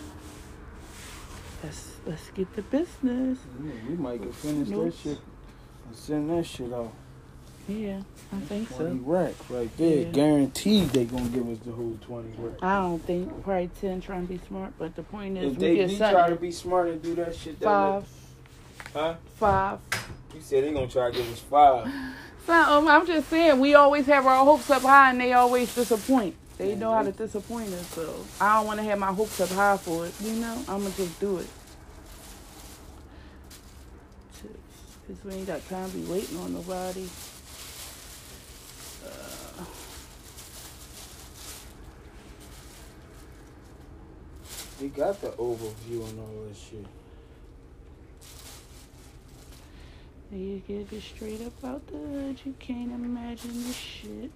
Let's 1.63 1.95
let's 2.05 2.29
get 2.31 2.53
the 2.55 2.61
business. 2.63 3.39
Yeah, 3.63 3.71
we 3.87 3.95
might 3.95 4.21
get 4.21 4.35
finished 4.35 4.71
that 4.71 4.93
shit 5.01 5.19
send 5.93 6.29
that 6.29 6.45
shit 6.45 6.71
off. 6.73 6.91
Yeah, 7.67 8.01
I 8.33 8.39
think 8.41 8.67
20 8.75 8.97
so. 8.97 9.03
racks 9.05 9.49
right 9.49 9.77
there. 9.77 9.97
Yeah. 9.99 10.03
Guaranteed 10.05 10.89
they 10.89 11.05
gonna 11.05 11.29
give 11.29 11.47
us 11.49 11.59
the 11.59 11.71
whole 11.71 11.97
20 12.01 12.29
racks. 12.39 12.63
I 12.63 12.81
don't 12.81 12.99
think 13.05 13.43
probably 13.43 13.69
ten 13.79 14.01
trying 14.01 14.25
to 14.25 14.33
be 14.33 14.39
smart, 14.47 14.73
but 14.79 14.95
the 14.95 15.03
point 15.03 15.37
is 15.37 15.53
If 15.53 15.59
we 15.59 15.67
they 15.67 15.87
get 15.87 15.97
try 16.11 16.29
to 16.29 16.35
be 16.35 16.51
smart 16.51 16.87
and 16.89 17.01
do 17.01 17.13
that 17.15 17.35
shit, 17.35 17.59
that 17.59 17.65
Five, 17.65 18.05
Huh? 18.93 19.15
five. 19.35 19.79
You 20.33 20.41
said 20.41 20.63
they 20.63 20.71
gonna 20.73 20.87
try 20.87 21.11
to 21.11 21.17
give 21.17 21.31
us 21.31 21.39
five. 21.41 21.87
So, 22.47 22.53
um, 22.53 22.87
I'm 22.87 23.05
just 23.05 23.29
saying 23.29 23.59
we 23.59 23.75
always 23.75 24.07
have 24.07 24.25
our 24.25 24.43
hopes 24.43 24.69
up 24.71 24.81
high 24.81 25.11
and 25.11 25.21
they 25.21 25.33
always 25.33 25.73
disappoint. 25.75 26.35
They 26.57 26.75
know 26.75 26.91
how 26.93 27.03
to 27.03 27.11
disappoint 27.11 27.71
us, 27.73 27.87
so 27.87 28.15
I 28.41 28.55
don't 28.57 28.65
want 28.65 28.79
to 28.79 28.83
have 28.83 28.97
my 28.97 29.13
hopes 29.13 29.39
up 29.39 29.49
high 29.49 29.77
for 29.77 30.07
it. 30.07 30.13
You 30.21 30.33
know, 30.33 30.57
I'm 30.67 30.81
gonna 30.81 30.89
just 30.95 31.19
do 31.19 31.37
it. 31.37 31.47
Cause 35.09 35.17
we 35.25 35.33
ain't 35.33 35.47
got 35.47 35.67
time 35.67 35.89
to 35.89 35.97
be 35.97 36.03
waiting 36.03 36.37
on 36.37 36.53
nobody. 36.53 37.09
Uh, 39.03 39.63
We 44.79 44.89
got 44.89 45.19
the 45.19 45.29
overview 45.29 46.07
and 46.07 46.19
all 46.19 46.45
that 46.47 46.55
shit. 46.55 46.85
you 50.31 50.61
get 50.67 50.93
it 50.93 51.01
straight 51.01 51.41
up 51.41 51.65
out 51.65 51.87
the 51.87 51.97
hood. 51.97 52.39
You 52.45 52.53
can't 52.59 52.91
imagine 52.91 53.63
the 53.63 53.73
shit. 53.73 54.29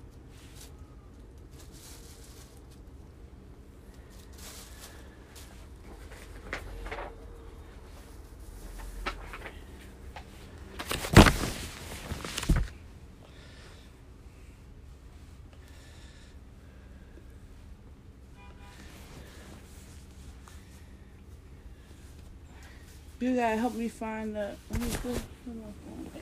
You 23.24 23.34
gotta 23.38 23.56
help 23.56 23.76
me 23.76 23.88
find 23.88 24.36
the. 24.36 24.54
Let 24.70 24.82
me. 24.82 24.88
Where's 24.88 25.22
my 25.48 25.54
phone 25.54 26.12
at? 26.14 26.22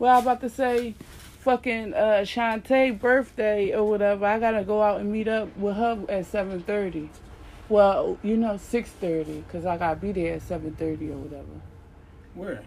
Well, 0.00 0.16
I'm 0.16 0.22
about 0.24 0.40
to 0.40 0.50
say, 0.50 0.96
fucking 1.42 1.94
uh, 1.94 2.24
Shantae 2.24 2.98
birthday 2.98 3.72
or 3.72 3.88
whatever. 3.88 4.26
I 4.26 4.40
gotta 4.40 4.64
go 4.64 4.82
out 4.82 5.00
and 5.00 5.12
meet 5.12 5.28
up 5.28 5.56
with 5.56 5.76
her 5.76 6.04
at 6.08 6.26
seven 6.26 6.60
thirty. 6.64 7.08
Well, 7.68 8.18
you 8.24 8.36
know 8.36 8.56
six 8.56 8.90
thirty, 8.90 9.44
cause 9.52 9.64
I 9.64 9.76
gotta 9.76 10.00
be 10.00 10.10
there 10.10 10.34
at 10.34 10.42
seven 10.42 10.74
thirty 10.74 11.12
or 11.12 11.18
whatever. 11.18 11.44
Where? 12.34 12.64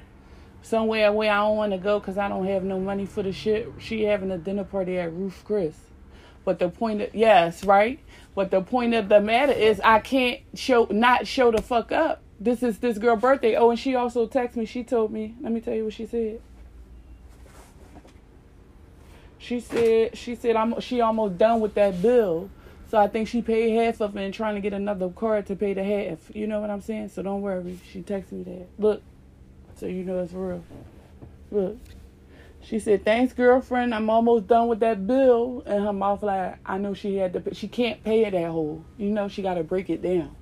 Somewhere 0.62 1.12
where 1.12 1.30
I 1.30 1.39
don't 1.39 1.58
want 1.58 1.73
to 1.73 1.77
go, 1.77 1.99
cause 1.99 2.17
I 2.17 2.30
don't 2.30 2.47
have 2.47 2.63
no 2.63 2.80
money 2.80 3.06
for 3.06 3.21
the 3.21 3.34
shit. 3.34 3.69
She 3.80 4.04
having 4.04 4.32
a 4.32 4.38
dinner 4.38 4.63
party 4.63 4.97
at 4.97 5.12
Ruth's 5.12 5.41
Chris. 5.41 5.75
But 6.43 6.60
the 6.60 6.69
point 6.69 7.01
of 7.01 7.13
yes, 7.13 7.63
right. 7.63 7.99
But 8.34 8.51
the 8.51 8.62
point 8.62 8.93
of 8.93 9.10
the 9.10 9.21
matter 9.21 9.54
is, 9.54 9.80
I 9.82 9.99
can't 9.99 10.39
show 10.54 10.88
not 10.89 11.27
show 11.27 11.51
the 11.51 11.62
fuck 11.62 11.91
up. 11.91 12.21
This 12.39 12.63
is 12.63 12.80
this 12.80 12.97
girl 12.97 13.15
birthday. 13.15 13.56
Oh, 13.56 13.69
and 13.69 13.80
she 13.80 13.95
also 13.95 14.27
texted 14.27 14.56
me. 14.56 14.65
She 14.65 14.84
told 14.84 15.12
me. 15.12 15.36
Let 15.41 15.51
me 15.51 15.62
tell 15.62 15.75
you 15.75 15.86
what 15.86 15.93
she 15.93 16.06
said. 16.06 16.41
She 19.38 19.60
said 19.60 20.17
she 20.17 20.36
said 20.36 20.56
I'm 20.56 20.80
she 20.80 21.01
almost 21.01 21.38
done 21.38 21.60
with 21.62 21.73
that 21.75 22.01
bill. 22.01 22.49
So 22.89 22.97
I 22.97 23.08
think 23.08 23.27
she 23.27 23.41
paid 23.41 23.75
half 23.75 24.01
of 24.01 24.17
it 24.17 24.23
and 24.23 24.34
trying 24.34 24.56
to 24.56 24.62
get 24.62 24.73
another 24.73 25.10
card 25.10 25.45
to 25.47 25.56
pay 25.56 25.73
the 25.73 25.84
half. 25.84 26.19
You 26.36 26.45
know 26.45 26.60
what 26.60 26.69
I'm 26.69 26.82
saying? 26.82 27.10
So 27.10 27.21
don't 27.21 27.41
worry. 27.41 27.80
She 27.91 28.01
texted 28.01 28.34
me 28.34 28.43
that. 28.43 28.67
Look. 28.77 29.01
So 29.77 29.86
you 29.86 30.04
know 30.04 30.19
it's 30.19 30.34
real. 30.34 30.63
Look. 31.51 31.77
She 32.63 32.80
said, 32.80 33.04
"Thanks, 33.04 33.34
girlfriend. 33.34 33.93
I'm 33.93 34.10
almost 34.10 34.47
done 34.47 34.67
with 34.67 34.80
that 34.82 35.08
bill." 35.08 35.63
And 35.65 35.84
her 35.84 35.93
mouth 35.93 36.24
like, 36.24 36.58
I 36.65 36.78
know 36.78 36.93
she 36.93 37.17
had 37.17 37.34
to. 37.34 37.54
She 37.54 37.67
can't 37.67 38.04
pay 38.04 38.26
it 38.26 38.32
that 38.32 38.50
whole. 38.50 38.84
You 38.97 39.10
know, 39.10 39.28
she 39.28 39.41
got 39.41 39.56
to 39.56 39.63
break 39.63 39.89
it 39.89 40.02
down. 40.02 40.36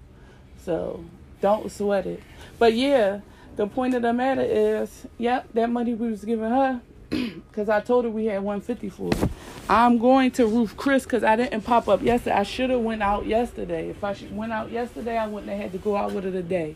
So 0.57 1.03
don't 1.41 1.71
sweat 1.71 2.05
it. 2.05 2.21
But 2.57 2.73
yeah, 2.73 3.21
the 3.55 3.67
point 3.67 3.95
of 3.95 4.01
the 4.01 4.13
matter 4.13 4.41
is, 4.41 5.07
yep, 5.17 5.47
that 5.53 5.69
money 5.69 5.93
we 5.93 6.09
was 6.11 6.23
giving 6.23 6.49
her, 6.49 6.81
because 7.09 7.69
I 7.69 7.81
told 7.81 8.05
her 8.05 8.11
we 8.11 8.25
had 8.25 8.43
150 8.43 8.89
for 8.89 9.09
it. 9.09 9.29
I'm 9.69 9.97
going 9.97 10.31
to 10.31 10.47
Ruth's 10.47 10.73
Chris 10.73 11.03
because 11.03 11.23
I 11.23 11.35
didn't 11.35 11.61
pop 11.61 11.87
up 11.87 12.01
yesterday. 12.01 12.35
I 12.35 12.43
should 12.43 12.69
have 12.69 12.81
went 12.81 13.01
out 13.01 13.25
yesterday. 13.25 13.89
If 13.89 14.03
I 14.03 14.15
went 14.31 14.51
out 14.51 14.71
yesterday, 14.71 15.17
I 15.17 15.27
wouldn't 15.27 15.51
have 15.51 15.61
had 15.61 15.71
to 15.73 15.77
go 15.77 15.95
out 15.95 16.11
with 16.11 16.23
her 16.23 16.31
today. 16.31 16.75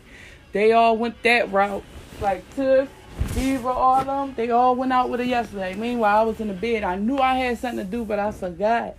They 0.52 0.72
all 0.72 0.96
went 0.96 1.22
that 1.22 1.50
route. 1.52 1.84
Like 2.20 2.48
Tiff, 2.54 2.88
Diva, 3.34 3.68
all 3.68 4.04
them, 4.04 4.34
they 4.36 4.50
all 4.50 4.76
went 4.76 4.92
out 4.92 5.10
with 5.10 5.20
her 5.20 5.26
yesterday. 5.26 5.74
Meanwhile, 5.74 6.20
I 6.20 6.22
was 6.22 6.40
in 6.40 6.48
the 6.48 6.54
bed. 6.54 6.84
I 6.84 6.96
knew 6.96 7.18
I 7.18 7.34
had 7.34 7.58
something 7.58 7.84
to 7.84 7.90
do, 7.90 8.04
but 8.04 8.18
I 8.18 8.30
forgot. 8.30 8.96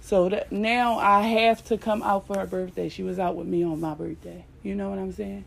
So 0.00 0.28
that 0.28 0.52
now 0.52 0.98
I 0.98 1.22
have 1.22 1.64
to 1.66 1.78
come 1.78 2.02
out 2.02 2.26
for 2.26 2.38
her 2.38 2.46
birthday. 2.46 2.88
She 2.88 3.02
was 3.02 3.18
out 3.18 3.36
with 3.36 3.46
me 3.46 3.62
on 3.64 3.80
my 3.80 3.94
birthday. 3.94 4.44
You 4.62 4.74
know 4.74 4.90
what 4.90 4.98
I'm 4.98 5.12
saying? 5.12 5.44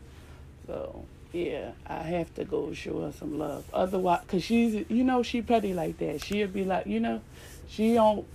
So 0.66 1.04
yeah, 1.32 1.72
I 1.86 2.02
have 2.02 2.32
to 2.34 2.44
go 2.44 2.72
show 2.72 3.02
her 3.02 3.12
some 3.12 3.38
love. 3.38 3.64
Otherwise, 3.72 4.20
cause 4.28 4.44
she's 4.44 4.84
you 4.88 5.04
know 5.04 5.22
she 5.22 5.42
petty 5.42 5.74
like 5.74 5.98
that. 5.98 6.22
She'll 6.22 6.48
be 6.48 6.64
like 6.64 6.86
you 6.86 7.00
know, 7.00 7.20
she 7.68 7.94
don't. 7.94 8.26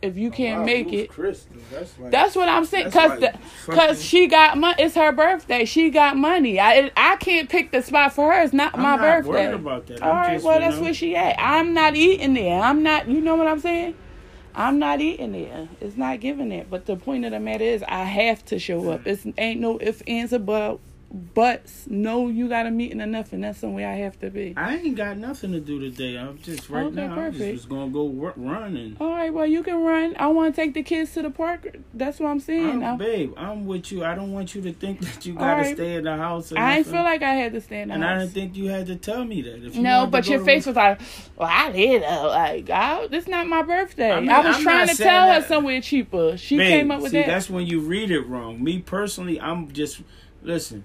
If 0.00 0.16
you 0.16 0.30
can't 0.30 0.60
Wow, 0.60 0.66
make 0.66 0.92
it, 0.92 1.10
that's 1.16 1.98
like 1.98 2.10
that's 2.12 2.36
what 2.36 2.48
I'm 2.48 2.64
saying. 2.64 2.92
Cause, 2.92 3.20
like 3.20 3.20
the, 3.66 3.72
cause 3.72 4.04
she 4.04 4.28
got 4.28 4.56
money. 4.56 4.80
It's 4.82 4.94
her 4.94 5.10
birthday. 5.10 5.64
She 5.64 5.90
got 5.90 6.16
money. 6.16 6.60
I 6.60 6.92
I 6.96 7.16
can't 7.16 7.48
pick 7.48 7.72
the 7.72 7.82
spot 7.82 8.12
for 8.12 8.32
her. 8.32 8.42
It's 8.42 8.52
not 8.52 8.74
I'm 8.76 8.82
my 8.82 8.94
not 8.96 9.00
birthday. 9.00 9.30
worried 9.48 9.54
about 9.54 9.86
that. 9.88 10.00
All 10.02 10.10
I'm 10.10 10.16
right, 10.16 10.32
just, 10.34 10.44
well 10.44 10.60
that's 10.60 10.76
know- 10.76 10.82
where 10.82 10.94
she 10.94 11.16
at. 11.16 11.34
I'm 11.40 11.74
not 11.74 11.96
eating 11.96 12.34
there. 12.34 12.60
I'm 12.62 12.84
not. 12.84 13.08
You 13.08 13.20
know 13.20 13.34
what 13.34 13.48
I'm 13.48 13.58
saying? 13.58 13.96
I'm 14.54 14.78
not 14.78 15.00
eating 15.00 15.32
there. 15.32 15.68
It's 15.80 15.96
not 15.96 16.20
giving 16.20 16.52
it. 16.52 16.68
But 16.70 16.86
the 16.86 16.96
point 16.96 17.24
of 17.24 17.32
the 17.32 17.40
matter 17.40 17.64
is, 17.64 17.82
I 17.88 18.04
have 18.04 18.44
to 18.46 18.58
show 18.60 18.90
up. 18.90 19.04
It's 19.06 19.26
ain't 19.36 19.60
no 19.60 19.78
if 19.78 20.00
ands 20.06 20.32
about 20.32 20.80
buts. 21.10 21.86
No, 21.88 22.28
you 22.28 22.48
got 22.48 22.66
a 22.66 22.70
meeting 22.70 23.00
or 23.00 23.06
nothing. 23.06 23.40
That's 23.40 23.58
somewhere 23.58 23.88
I 23.88 23.94
have 23.96 24.18
to 24.20 24.30
be. 24.30 24.54
I 24.56 24.76
ain't 24.76 24.94
got 24.96 25.16
nothing 25.16 25.52
to 25.52 25.60
do 25.60 25.80
today. 25.80 26.16
I'm 26.18 26.38
just 26.38 26.68
right 26.68 26.84
Okay, 26.86 26.96
now. 26.96 27.14
I'm 27.14 27.32
just 27.32 27.38
perfect. 27.38 27.52
was 27.54 27.64
gonna 27.66 27.90
go 27.90 28.08
ru- 28.08 28.32
run 28.36 28.76
and. 28.76 28.96
All 29.00 29.10
right, 29.10 29.32
well 29.32 29.46
you 29.46 29.62
can 29.62 29.82
run. 29.82 30.14
I 30.18 30.26
want 30.28 30.54
to 30.54 30.60
take 30.60 30.74
the 30.74 30.82
kids 30.82 31.14
to 31.14 31.22
the 31.22 31.30
park. 31.30 31.76
That's 31.94 32.20
what 32.20 32.28
I'm 32.28 32.40
saying. 32.40 32.84
I'm, 32.84 32.98
babe, 32.98 33.32
I'm 33.36 33.66
with 33.66 33.90
you. 33.90 34.04
I 34.04 34.14
don't 34.14 34.32
want 34.32 34.54
you 34.54 34.60
to 34.62 34.72
think 34.72 35.00
that 35.00 35.24
you 35.24 35.34
gotta 35.34 35.62
right. 35.62 35.74
stay 35.76 35.94
in 35.96 36.04
the 36.04 36.16
house. 36.16 36.52
Or 36.52 36.58
I 36.58 36.82
feel 36.82 37.02
like 37.02 37.22
I 37.22 37.34
had 37.34 37.52
to 37.52 37.60
stay 37.60 37.80
in 37.82 37.88
the 37.88 37.94
and 37.94 38.04
I 38.04 38.18
didn't 38.18 38.32
think 38.32 38.56
you 38.56 38.68
had 38.68 38.86
to 38.86 38.96
tell 38.96 39.24
me 39.24 39.42
that. 39.42 39.64
If 39.66 39.76
you 39.76 39.82
No, 39.82 40.06
but 40.06 40.28
your 40.28 40.44
face 40.44 40.66
work- 40.66 40.76
was 40.76 40.76
like, 40.76 41.00
"Well, 41.36 41.48
I 41.50 41.72
did. 41.72 42.02
Uh, 42.02 42.28
like, 42.28 42.70
I, 42.70 43.06
this 43.06 43.26
not 43.26 43.46
my 43.46 43.62
birthday." 43.62 44.12
I 44.12 44.18
I, 44.18 44.46
was 44.46 44.56
I'm 44.56 44.62
trying 44.62 44.88
to 44.88 44.96
tell 44.96 45.32
her 45.32 45.42
somewhere 45.42 45.80
cheaper. 45.80 46.36
She 46.36 46.56
Babe, 46.58 46.68
came 46.68 46.90
up 46.90 47.00
with 47.00 47.12
see, 47.12 47.18
that. 47.18 47.26
that's 47.28 47.48
when 47.48 47.66
you 47.66 47.80
read 47.80 48.10
it 48.10 48.20
wrong. 48.26 48.62
Me 48.62 48.78
personally, 48.80 49.40
I'm 49.40 49.72
just 49.72 50.02
listen. 50.42 50.84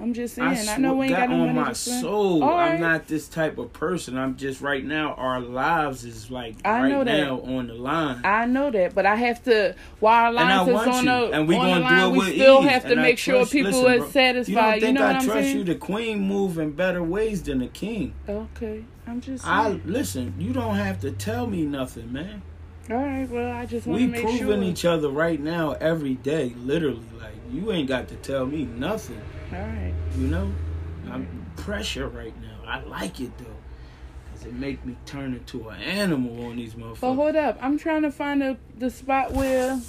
I'm 0.00 0.14
just 0.14 0.38
I, 0.38 0.54
saying. 0.54 0.68
I, 0.70 0.76
know 0.78 0.94
we 0.94 1.06
ain't 1.06 1.14
got 1.14 1.28
got 1.28 1.36
no 1.36 1.42
on 1.42 1.54
money 1.54 1.60
my 1.68 1.72
soul. 1.74 2.42
All 2.42 2.56
I'm 2.56 2.80
not 2.80 3.06
this 3.06 3.28
type 3.28 3.58
of 3.58 3.72
person. 3.74 4.16
I'm 4.16 4.36
just 4.36 4.60
right 4.62 4.82
now. 4.84 5.12
Our 5.14 5.40
lives 5.40 6.04
is 6.04 6.30
like 6.30 6.56
I 6.64 6.82
right 6.82 6.88
know 6.90 7.04
that. 7.04 7.18
now 7.18 7.40
on 7.42 7.66
the 7.66 7.74
line. 7.74 8.20
I 8.24 8.46
know 8.46 8.70
that, 8.70 8.94
but 8.94 9.04
I 9.04 9.16
have 9.16 9.42
to. 9.44 9.74
While 9.98 10.38
our 10.38 10.44
I 10.44 10.62
lines 10.62 10.68
is 10.70 10.74
on 10.96 11.04
you, 11.04 11.10
the 11.30 11.30
and 11.36 11.48
we 11.48 11.56
on 11.56 11.68
the 11.68 11.80
line, 11.80 12.12
we 12.16 12.32
still 12.32 12.62
ease. 12.62 12.68
have 12.70 12.82
to 12.84 12.90
And 12.92 13.00
I 13.00 13.02
make 13.02 13.18
sure 13.18 13.34
trust- 13.40 13.52
people 13.52 13.70
listen, 13.72 13.92
are 13.92 13.98
bro, 13.98 14.08
satisfied. 14.10 14.80
You 14.80 14.86
You, 14.88 14.92
know 14.94 15.02
I 15.04 15.06
what 15.08 15.16
I'm 15.16 15.24
trust 15.26 15.40
saying? 15.40 15.56
you? 15.58 15.64
The 15.64 15.74
queen 15.74 16.20
move 16.20 16.58
in 16.58 16.70
better 16.72 17.02
ways 17.02 17.42
than 17.42 17.58
the 17.58 17.66
king. 17.68 18.14
Okay, 18.28 18.84
I'm 19.06 19.20
just. 19.20 19.46
I 19.46 19.68
listen. 19.84 20.34
You 20.38 20.52
don't 20.54 20.76
have 20.76 21.00
to 21.00 21.10
tell 21.12 21.46
me 21.46 21.64
nothing, 21.66 22.10
man. 22.12 22.40
All 22.88 22.96
right. 22.96 23.28
Well, 23.28 23.52
I 23.52 23.66
just 23.66 23.86
want 23.86 24.00
We 24.00 24.06
to 24.06 24.12
make 24.12 24.22
proving 24.22 24.38
sure. 24.62 24.62
each 24.62 24.84
other 24.86 25.10
right 25.10 25.38
now 25.38 25.72
every 25.72 26.14
day, 26.14 26.54
literally. 26.56 27.02
Like 27.20 27.34
you 27.52 27.70
ain't 27.70 27.86
got 27.88 28.08
to 28.08 28.16
tell 28.16 28.46
me 28.46 28.64
nothing. 28.64 29.20
All 29.52 29.58
right. 29.58 29.92
You 30.16 30.26
know, 30.28 30.52
I'm 31.10 31.46
pressure 31.56 32.08
right 32.08 32.34
now. 32.40 32.58
I 32.66 32.82
like 32.84 33.20
it 33.20 33.36
though, 33.38 33.44
cause 34.32 34.44
it 34.44 34.54
make 34.54 34.84
me 34.84 34.96
turn 35.06 35.34
into 35.34 35.68
an 35.68 35.80
animal 35.82 36.46
on 36.46 36.56
these 36.56 36.74
motherfuckers. 36.74 37.00
But 37.00 37.14
hold 37.14 37.36
up, 37.36 37.58
I'm 37.60 37.78
trying 37.78 38.02
to 38.02 38.12
find 38.12 38.40
the 38.40 38.56
the 38.78 38.90
spot 38.90 39.32
where 39.32 39.80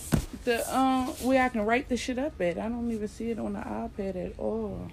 the 0.46 0.76
um 0.76 1.08
where 1.22 1.44
I 1.44 1.50
can 1.50 1.62
write 1.62 1.90
the 1.90 1.98
shit 1.98 2.18
up 2.18 2.40
at. 2.42 2.58
I 2.58 2.70
don't 2.70 2.92
even 2.92 3.08
see 3.08 3.30
it 3.30 3.40
on 3.40 3.54
the 3.54 3.60
iPad 3.60 4.32
at 4.32 4.40
all. 4.40 4.90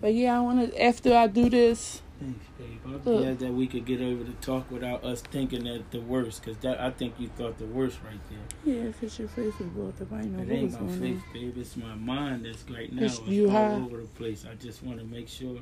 But 0.00 0.14
yeah, 0.14 0.36
I 0.36 0.40
want 0.40 0.72
to 0.72 0.82
after 0.82 1.14
I 1.16 1.28
do 1.28 1.48
this. 1.48 2.02
Thanks, 2.20 2.46
babe. 2.58 2.80
I'm 2.86 3.00
glad 3.00 3.38
that 3.40 3.52
we 3.52 3.66
could 3.66 3.84
get 3.84 4.00
over 4.00 4.22
to 4.24 4.32
talk 4.34 4.70
without 4.70 5.02
us 5.04 5.20
thinking 5.20 5.64
that 5.64 5.90
the 5.90 6.00
worst, 6.00 6.42
because 6.42 6.56
that 6.58 6.80
I 6.80 6.90
think 6.90 7.14
you 7.18 7.28
thought 7.28 7.58
the 7.58 7.66
worst 7.66 7.98
right 8.04 8.20
there. 8.30 8.74
Yeah, 8.84 8.92
cause 8.92 9.18
your 9.18 9.28
face 9.28 9.52
was 9.58 9.68
blown 9.70 9.88
up. 10.00 10.12
I 10.12 10.20
didn't 10.22 10.36
know 10.36 10.42
It 10.42 10.48
what 10.48 10.62
was 10.62 10.62
ain't 10.62 10.72
my 10.72 10.78
going 10.88 11.00
face, 11.00 11.22
on. 11.26 11.32
babe. 11.32 11.58
It's 11.58 11.76
my 11.76 11.94
mind 11.96 12.46
that's 12.46 12.64
right 12.70 12.92
now. 12.92 13.02
It's 13.02 13.18
It's 13.18 13.28
you 13.28 13.46
all 13.46 13.50
high? 13.52 13.72
over 13.74 13.96
the 13.98 14.06
place. 14.06 14.46
I 14.50 14.54
just 14.54 14.82
want 14.84 15.00
to 15.00 15.04
make 15.04 15.28
sure 15.28 15.58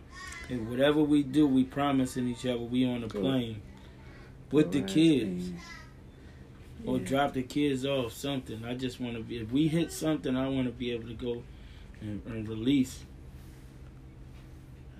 that 0.51 0.61
whatever 0.65 1.03
we 1.03 1.23
do, 1.23 1.47
we 1.47 1.65
promising 1.65 2.29
each 2.29 2.45
other 2.45 2.59
we 2.59 2.85
on 2.85 3.03
a 3.03 3.09
Good. 3.09 3.23
plane 3.23 3.63
with 4.51 4.73
the 4.73 4.83
kids. 4.83 5.49
then. 5.51 5.59
or 6.85 6.99
drop 6.99 7.33
the 7.33 7.43
kids 7.43 7.87
off 7.87 8.13
something. 8.13 8.63
I 8.65 8.75
just 8.75 9.01
want 9.01 9.17
to 9.17 9.23
be. 9.23 9.39
If 9.39 9.51
we 9.51 9.69
hit 9.69 9.91
something, 9.91 10.37
I 10.37 10.49
want 10.49 10.67
to 10.67 10.73
be 10.73 10.91
able 10.93 11.09
to 11.09 11.15
go 11.15 11.43
and, 12.03 12.21
and 12.27 12.47
release. 12.49 13.05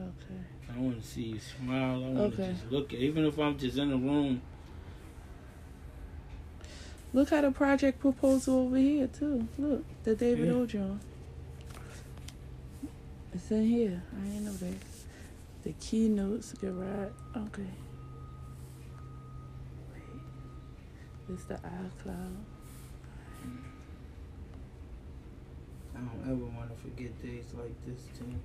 Okay. 0.01 0.41
I 0.75 0.79
want 0.81 1.01
to 1.03 1.07
see 1.07 1.23
you 1.23 1.39
smile. 1.39 1.97
I 2.05 2.09
want 2.09 2.35
to 2.37 2.43
Okay. 2.43 2.53
just 2.53 2.71
look 2.71 2.93
at, 2.93 2.99
even 2.99 3.25
if 3.27 3.39
I'm 3.39 3.59
just 3.59 3.77
in 3.79 3.91
the 3.91 3.97
room. 3.97 4.41
Look 7.13 7.31
at 7.33 7.43
the 7.43 7.51
project 7.51 8.01
proposal 8.01 8.61
over 8.67 8.77
here 8.79 9.07
too. 9.07 9.47
Look, 9.59 9.85
the 10.05 10.15
David 10.15 10.47
Yeah. 10.47 10.55
O. 10.55 10.67
John. 10.67 11.01
It's 13.35 13.51
in 13.51 13.65
here. 13.67 14.03
I 14.19 14.25
didn't 14.25 14.45
know 14.47 14.53
that. 14.53 14.75
The 15.63 15.73
keynotes 15.75 16.55
garage. 16.55 17.13
Okay. 17.37 17.63
Wait. 19.93 20.03
It's 21.29 21.45
the 21.45 21.55
iCloud. 21.55 22.37
I 25.95 25.99
don't 25.99 26.23
ever 26.25 26.45
want 26.47 26.71
to 26.71 26.77
forget 26.83 27.23
days 27.23 27.45
like 27.57 27.75
this, 27.87 28.09
Tim. 28.19 28.41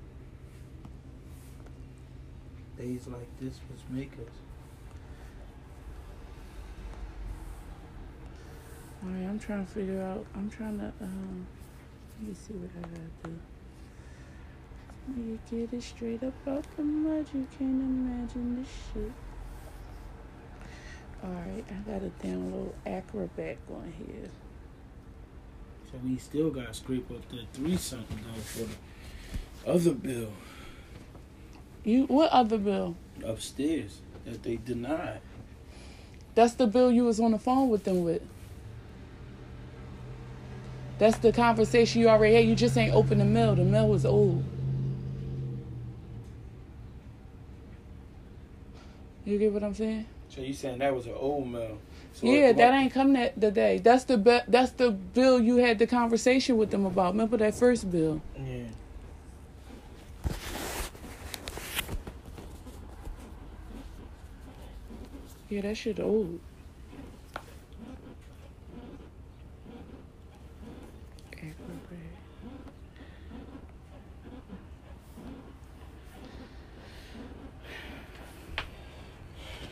Days 2.78 3.08
like 3.08 3.28
this 3.40 3.60
was 3.72 3.82
make 3.90 4.14
us. 4.14 4.36
Alright, 9.04 9.28
I'm 9.28 9.40
trying 9.40 9.66
to 9.66 9.72
figure 9.72 10.02
out. 10.02 10.26
I'm 10.36 10.50
trying 10.50 10.78
to. 10.80 10.92
Um, 11.02 11.48
let 12.20 12.30
me 12.30 12.36
see 12.36 12.54
what 12.54 12.70
I 12.78 12.82
gotta 12.82 13.02
do. 13.24 13.40
You 15.16 15.40
get 15.50 15.74
it 15.74 15.82
straight 15.82 16.24
up 16.24 16.34
out 16.48 16.66
the 16.76 16.84
mud. 16.84 17.28
You 17.34 17.48
can't 17.58 17.82
imagine 17.82 18.62
this 18.62 18.70
shit. 18.94 19.12
Alright, 21.24 21.66
I 21.70 21.92
gotta 21.92 22.12
download 22.24 22.74
Acrobat 22.86 23.58
on 23.72 23.94
here. 23.98 24.30
So 25.92 25.98
we 26.06 26.18
still 26.18 26.52
got 26.52 26.68
to 26.68 26.74
scrape 26.74 27.10
up 27.10 27.28
the 27.30 27.44
three 27.54 27.78
something 27.78 28.20
though 28.24 28.42
for 28.42 28.68
the 29.66 29.72
other 29.72 29.94
bill 29.94 30.32
You 31.88 32.04
what 32.08 32.30
other 32.32 32.58
bill? 32.58 32.96
upstairs 33.24 34.02
that 34.26 34.44
they 34.44 34.58
denied. 34.58 35.22
That's 36.36 36.54
the 36.54 36.68
bill 36.68 36.92
you 36.92 37.06
was 37.06 37.18
on 37.20 37.32
the 37.32 37.40
phone 37.40 37.70
with 37.70 37.86
them 37.86 38.04
with. 38.04 38.22
That's 41.00 41.18
the 41.20 41.32
conversation 41.32 42.02
you 42.02 42.10
already 42.10 42.36
had. 42.36 42.46
You 42.46 42.56
just 42.56 42.78
ain't 42.78 42.94
open 42.94 43.20
the 43.20 43.26
mail. 43.26 43.56
The 43.56 43.64
mail 43.64 43.88
was 43.88 44.06
old. 44.06 44.44
You 49.24 49.38
get 49.40 49.54
what 49.54 49.64
I'm 49.64 49.74
saying? 49.74 50.06
So 50.30 50.42
you 50.42 50.54
saying 50.54 50.80
that 50.80 50.94
was 50.94 51.06
an 51.06 51.14
old 51.16 51.48
mail? 51.48 51.78
So 52.14 52.28
yeah, 52.28 52.48
what- 52.48 52.58
that 52.58 52.74
ain't 52.74 52.94
come 52.94 53.14
that 53.14 53.40
today. 53.40 53.78
That's 53.78 54.04
the 54.04 54.18
be- 54.18 54.42
that's 54.50 54.74
the 54.74 54.92
bill 54.92 55.40
you 55.40 55.58
had 55.58 55.80
the 55.80 55.88
conversation 55.88 56.58
with 56.58 56.70
them 56.72 56.86
about. 56.86 57.14
Remember 57.14 57.38
that 57.38 57.56
first 57.56 57.90
bill? 57.90 58.22
Yeah. 58.38 58.64
Yeah, 65.50 65.62
that 65.62 65.78
shit 65.78 66.00
old. 66.00 66.40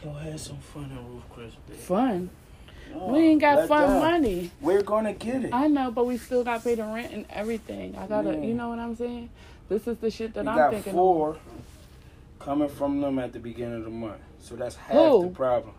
Go 0.04 0.12
have 0.12 0.40
some 0.40 0.58
fun 0.58 0.84
in 0.92 1.14
Ruth's 1.14 1.26
Chris. 1.32 1.80
Fun. 1.86 2.30
No, 2.94 3.08
we 3.08 3.20
ain't 3.20 3.42
got 3.42 3.68
fun 3.68 3.88
down. 3.90 4.00
money. 4.00 4.52
We're 4.62 4.84
gonna 4.84 5.14
get 5.14 5.46
it. 5.46 5.54
I 5.54 5.68
know, 5.68 5.90
but 5.92 6.06
we 6.06 6.18
still 6.18 6.44
got 6.44 6.60
to 6.60 6.64
pay 6.64 6.76
the 6.76 6.84
rent 6.84 7.12
and 7.12 7.26
everything. 7.32 7.96
I 7.98 8.06
gotta, 8.06 8.34
Yeah. 8.34 8.42
you 8.42 8.54
know 8.54 8.70
what 8.70 8.80
I'm 8.80 8.96
saying? 8.96 9.30
This 9.68 9.88
is 9.88 9.98
the 9.98 10.12
shit 10.12 10.34
that 10.36 10.44
we 10.46 10.50
I'm 10.52 10.58
got 10.58 10.72
thinking. 10.74 10.94
of. 10.98 11.40
Four 12.46 12.54
coming 12.54 12.70
from 12.70 13.02
them 13.02 13.20
at 13.20 13.34
the 13.34 13.40
beginning 13.40 13.80
of 13.80 13.84
the 13.86 13.90
month, 13.90 14.22
so 14.40 14.56
that's 14.56 14.76
half 14.76 14.96
Who? 14.96 15.24
the 15.24 15.30
problem. 15.30 15.74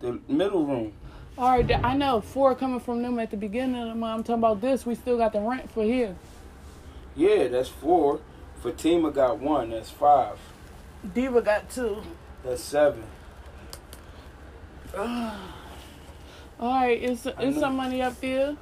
The 0.00 0.20
middle 0.28 0.64
room. 0.64 0.92
All 1.36 1.50
right, 1.50 1.84
I 1.84 1.96
know 1.96 2.20
four 2.20 2.54
coming 2.54 2.80
from 2.80 3.02
them 3.02 3.18
at 3.18 3.30
the 3.30 3.36
beginning 3.36 3.80
of 3.82 3.88
the 3.88 3.94
month. 3.94 4.18
I'm 4.18 4.22
talking 4.24 4.40
about 4.40 4.60
this. 4.60 4.86
We 4.86 4.94
still 4.94 5.18
got 5.18 5.32
the 5.32 5.40
rent 5.40 5.70
for 5.70 5.82
here. 5.82 6.14
Yeah, 7.16 7.48
that's 7.48 7.68
four. 7.68 8.20
Fatima 8.62 9.10
got 9.10 9.38
one. 9.38 9.70
That's 9.70 9.90
five. 9.90 10.38
Diva 11.14 11.42
got 11.42 11.68
two. 11.68 12.02
That's 12.44 12.62
seven. 12.62 13.02
All 14.96 15.34
right, 16.60 17.02
is 17.02 17.26
I 17.26 17.30
it's 17.30 17.56
know. 17.56 17.60
some 17.60 17.76
money 17.76 18.00
up 18.00 18.20
there. 18.20 18.56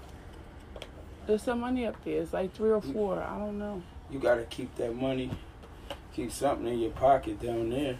There's 1.27 1.43
some 1.43 1.61
money 1.61 1.87
up 1.87 2.03
there. 2.05 2.23
It's 2.23 2.33
like 2.33 2.55
three 2.55 2.71
or 2.71 2.81
four. 2.81 3.23
I 3.23 3.39
don't 3.39 3.59
know. 3.59 3.83
You 4.11 4.19
gotta 4.19 4.45
keep 4.45 4.75
that 4.77 4.95
money. 4.95 5.31
Keep 6.15 6.33
something 6.33 6.67
in 6.67 6.79
your 6.79 6.91
pocket 6.91 7.41
down 7.41 7.71
there. 7.71 7.97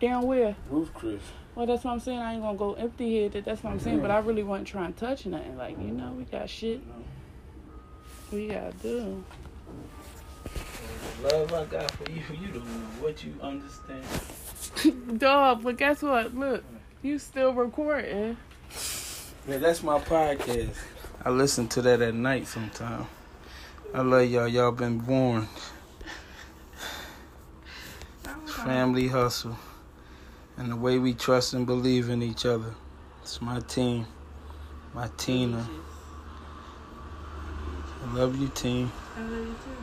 Down 0.00 0.26
where? 0.26 0.56
Ruth's 0.68 0.90
Chris. 0.94 1.20
Well, 1.54 1.66
that's 1.66 1.84
what 1.84 1.92
I'm 1.92 2.00
saying. 2.00 2.18
I 2.18 2.34
ain't 2.34 2.42
gonna 2.42 2.58
go 2.58 2.74
empty 2.74 3.22
headed. 3.22 3.44
That's 3.44 3.62
what 3.62 3.72
I'm 3.72 3.80
saying. 3.80 4.00
But 4.00 4.10
I 4.10 4.18
mm-hmm. 4.18 4.28
really 4.28 4.42
wasn't 4.42 4.68
trying 4.68 4.92
to 4.92 5.00
touch 5.00 5.26
nothing. 5.26 5.56
Like 5.56 5.78
you 5.78 5.92
know, 5.92 6.12
we 6.12 6.24
got 6.24 6.50
shit 6.50 6.80
we 8.34 8.48
gotta 8.48 8.72
do. 8.82 9.24
The 11.22 11.28
love 11.28 11.52
I 11.52 11.64
got 11.66 11.90
for 11.92 12.10
you, 12.10 12.22
you 12.40 12.48
don't 12.48 12.66
know 12.66 13.02
what 13.02 13.24
you 13.24 13.34
understand. 13.40 15.18
Dog, 15.18 15.62
but 15.62 15.76
guess 15.76 16.02
what? 16.02 16.34
Look, 16.34 16.64
you 17.02 17.18
still 17.18 17.52
recording. 17.52 18.36
Yeah, 19.48 19.58
that's 19.58 19.82
my 19.82 20.00
podcast. 20.00 20.74
I 21.24 21.30
listen 21.30 21.68
to 21.68 21.82
that 21.82 22.02
at 22.02 22.14
night 22.14 22.46
sometimes. 22.46 23.06
I 23.94 24.00
love 24.00 24.28
y'all. 24.28 24.48
Y'all 24.48 24.72
been 24.72 24.98
born. 24.98 25.48
Family 28.64 29.08
hustle. 29.08 29.56
And 30.56 30.72
the 30.72 30.76
way 30.76 30.98
we 30.98 31.12
trust 31.12 31.52
and 31.52 31.66
believe 31.66 32.08
in 32.08 32.22
each 32.22 32.46
other. 32.46 32.74
It's 33.20 33.42
my 33.42 33.60
team. 33.60 34.06
My 34.94 35.10
Tina. 35.18 35.68
I 38.02 38.14
love 38.14 38.40
you, 38.40 38.48
team. 38.48 38.90
I 39.18 39.20
love 39.20 39.46
you 39.46 39.54
too. 39.64 39.76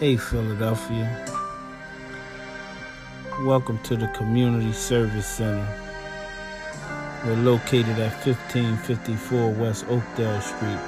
Hey, 0.00 0.18
Philadelphia. 0.18 1.24
Welcome 3.40 3.78
to 3.84 3.96
the 3.96 4.08
Community 4.08 4.74
Service 4.74 5.26
Center. 5.26 5.83
We're 7.24 7.36
located 7.36 7.98
at 7.98 8.12
1554 8.26 9.50
West 9.52 9.86
Oakdale 9.88 10.42
Street, 10.42 10.78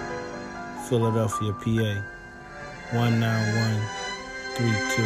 Philadelphia, 0.86 1.54
PA 1.54 2.02
19132. 2.92 5.02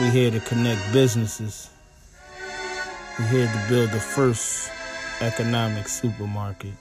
We're 0.00 0.10
here 0.10 0.30
to 0.30 0.40
connect 0.40 0.80
businesses. 0.90 1.68
We're 3.18 3.26
here 3.26 3.46
to 3.46 3.64
build 3.68 3.90
the 3.90 4.00
first 4.00 4.70
economic 5.20 5.86
supermarket 5.86 6.72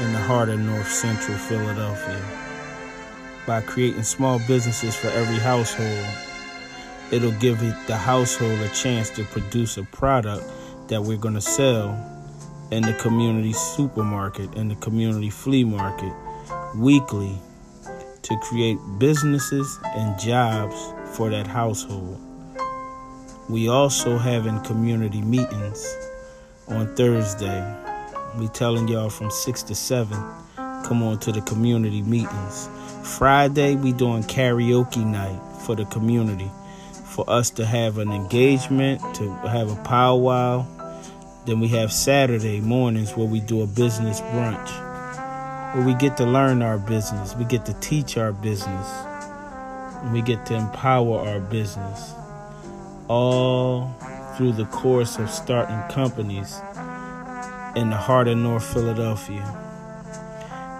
in 0.00 0.12
the 0.12 0.18
heart 0.18 0.48
of 0.48 0.58
North 0.58 0.90
Central 0.90 1.38
Philadelphia 1.38 2.20
by 3.46 3.60
creating 3.60 4.02
small 4.02 4.40
businesses 4.48 4.96
for 4.96 5.10
every 5.10 5.38
household. 5.38 6.29
It'll 7.12 7.32
give 7.32 7.62
it, 7.62 7.74
the 7.88 7.96
household 7.96 8.60
a 8.60 8.68
chance 8.68 9.10
to 9.10 9.24
produce 9.24 9.76
a 9.76 9.82
product 9.82 10.44
that 10.88 11.02
we're 11.02 11.16
going 11.16 11.34
to 11.34 11.40
sell 11.40 11.88
in 12.70 12.82
the 12.82 12.94
community 12.94 13.52
supermarket, 13.52 14.54
in 14.54 14.68
the 14.68 14.76
community 14.76 15.28
flea 15.28 15.64
market 15.64 16.12
weekly 16.76 17.36
to 18.22 18.36
create 18.38 18.78
businesses 18.98 19.78
and 19.84 20.18
jobs 20.20 20.76
for 21.16 21.30
that 21.30 21.48
household. 21.48 22.20
We 23.48 23.68
also 23.68 24.16
having 24.16 24.60
community 24.60 25.20
meetings 25.20 25.84
on 26.68 26.94
Thursday. 26.94 27.76
We 28.38 28.46
telling 28.48 28.86
y'all 28.86 29.10
from 29.10 29.32
6 29.32 29.62
to 29.64 29.74
7 29.74 30.16
come 30.84 31.02
on 31.02 31.18
to 31.20 31.32
the 31.32 31.40
community 31.40 32.02
meetings. 32.02 32.68
Friday 33.02 33.74
we 33.74 33.92
doing 33.92 34.22
karaoke 34.22 35.04
night 35.04 35.40
for 35.66 35.74
the 35.74 35.84
community 35.86 36.50
for 37.10 37.28
us 37.28 37.50
to 37.50 37.66
have 37.66 37.98
an 37.98 38.12
engagement, 38.12 39.00
to 39.16 39.30
have 39.48 39.70
a 39.70 39.82
powwow. 39.82 40.64
Then 41.46 41.58
we 41.60 41.68
have 41.68 41.92
Saturday 41.92 42.60
mornings 42.60 43.16
where 43.16 43.26
we 43.26 43.40
do 43.40 43.62
a 43.62 43.66
business 43.66 44.20
brunch, 44.20 45.74
where 45.74 45.84
we 45.84 45.94
get 45.94 46.16
to 46.18 46.24
learn 46.24 46.62
our 46.62 46.78
business, 46.78 47.34
we 47.34 47.44
get 47.44 47.66
to 47.66 47.74
teach 47.80 48.16
our 48.16 48.32
business, 48.32 48.88
and 50.02 50.12
we 50.12 50.22
get 50.22 50.46
to 50.46 50.54
empower 50.54 51.18
our 51.28 51.40
business. 51.40 52.14
All 53.08 53.92
through 54.36 54.52
the 54.52 54.66
course 54.66 55.18
of 55.18 55.28
starting 55.28 55.82
companies 55.92 56.60
in 57.74 57.90
the 57.90 57.96
heart 57.96 58.28
of 58.28 58.38
North 58.38 58.72
Philadelphia. 58.72 59.56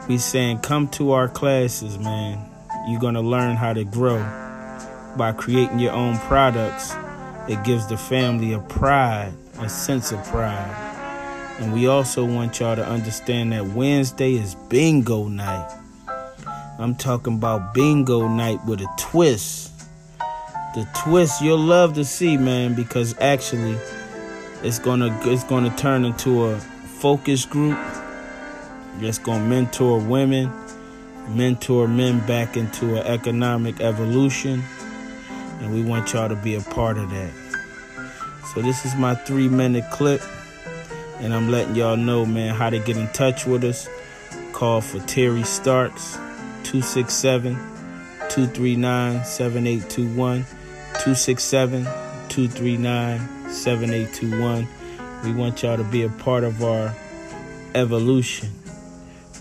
We 0.09 0.19
saying, 0.19 0.61
come 0.61 0.89
to 0.91 1.11
our 1.13 1.29
classes, 1.29 1.99
man. 1.99 2.49
You're 2.89 3.01
gonna 3.01 3.21
learn 3.21 3.57
how 3.57 3.73
to 3.73 3.85
grow 3.85 4.19
by 5.17 5.33
creating 5.33 5.79
your 5.79 5.93
own 5.93 6.19
products. 6.19 6.95
It 7.49 7.63
gives 7.65 7.87
the 7.87 7.97
family 7.97 8.53
a 8.53 8.59
pride, 8.59 9.33
a 9.59 9.69
sense 9.69 10.13
of 10.13 10.25
pride. 10.25 10.87
And 11.61 11.75
we 11.75 11.87
also 11.87 12.25
want 12.25 12.59
y'all 12.61 12.77
to 12.77 12.87
understand 12.87 13.53
that 13.53 13.67
Wednesday 13.67 14.35
is 14.35 14.55
bingo 14.55 15.29
night. 15.29 15.77
I'm 16.79 16.95
talking 16.95 17.35
about 17.35 17.75
bingo 17.75 18.29
night 18.29 18.65
with 18.65 18.81
a 18.81 18.89
twist. 18.99 19.71
The 20.75 20.89
twist 20.97 21.43
you'll 21.43 21.59
love 21.59 21.95
to 21.95 22.05
see, 22.05 22.39
man, 22.39 22.75
because 22.75 23.15
actually 23.21 23.77
it's 24.63 24.79
gonna 24.79 25.19
it's 25.25 25.45
gonna 25.45 25.75
turn 25.77 26.05
into 26.05 26.47
a 26.47 26.59
focus 26.59 27.45
group 27.45 27.79
that's 28.99 29.19
gonna 29.19 29.45
mentor 29.45 29.99
women, 29.99 30.51
mentor 31.29 31.89
men 31.89 32.25
back 32.27 32.57
into 32.57 32.97
an 32.97 33.07
economic 33.07 33.81
evolution, 33.81 34.63
and 35.61 35.73
we 35.73 35.83
want 35.83 36.13
y'all 36.13 36.29
to 36.29 36.37
be 36.37 36.55
a 36.55 36.61
part 36.61 36.99
of 36.99 37.11
that. 37.11 37.33
So 38.55 38.63
this 38.63 38.85
is 38.85 38.95
my 38.97 39.15
three 39.15 39.49
minute 39.49 39.85
clip, 39.93 40.23
and 41.19 41.33
I'm 41.33 41.51
letting 41.51 41.77
y'all 41.77 41.97
know, 41.97 42.27
man, 42.27 42.55
how 42.55 42.71
to 42.71 42.79
get 42.79 42.97
in 42.97 43.07
touch 43.09 43.47
with 43.47 43.63
us. 43.65 43.89
Call 44.53 44.81
for 44.81 44.99
Terry 45.01 45.45
Starks, 45.45 46.15
267 46.65 47.55
239 48.29 49.25
7821. 49.25 50.45
267 51.01 51.85
239 51.85 53.51
7821. 53.51 54.69
We 55.25 55.33
want 55.33 55.63
y'all 55.63 55.77
to 55.77 55.85
be 55.85 56.03
a 56.03 56.09
part 56.09 56.45
of 56.45 56.63
our 56.63 56.95
evolution. 57.75 58.51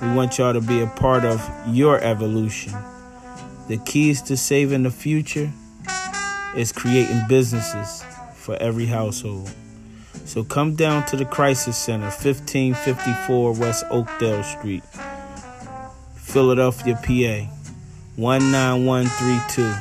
We 0.02 0.14
want 0.14 0.38
y'all 0.38 0.54
to 0.54 0.62
be 0.62 0.82
a 0.82 0.88
part 0.88 1.26
of 1.26 1.42
your 1.68 2.00
evolution. 2.00 2.74
The 3.68 3.78
keys 3.78 4.22
to 4.24 4.38
saving 4.38 4.84
the 4.84 4.92
future 4.92 5.52
is 6.56 6.72
creating 6.72 7.22
businesses 7.28 8.04
for 8.36 8.56
every 8.56 8.86
household. 8.86 9.52
So 10.26 10.44
come 10.44 10.76
down 10.76 11.06
to 11.08 11.16
the 11.16 11.26
Crisis 11.26 11.78
Center, 11.78 12.06
1554 12.06 13.54
West 13.54 13.86
Oakdale 13.90 14.44
Street, 14.44 14.84
Philadelphia, 16.16 16.96
PA, 16.96 17.52
19132. 18.16 19.74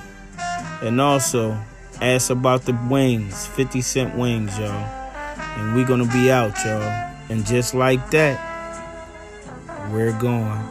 And 0.87 1.01
also, 1.01 1.59
ask 2.01 2.31
about 2.31 2.63
the 2.63 2.79
wings, 2.89 3.47
50 3.49 3.81
cent 3.81 4.17
wings, 4.17 4.57
y'all. 4.59 4.71
And 5.59 5.75
we're 5.75 5.87
going 5.87 6.07
to 6.07 6.13
be 6.13 6.31
out, 6.31 6.57
y'all. 6.65 7.15
And 7.29 7.45
just 7.45 7.75
like 7.75 8.11
that, 8.11 8.39
we're 9.93 10.19
going. 10.19 10.69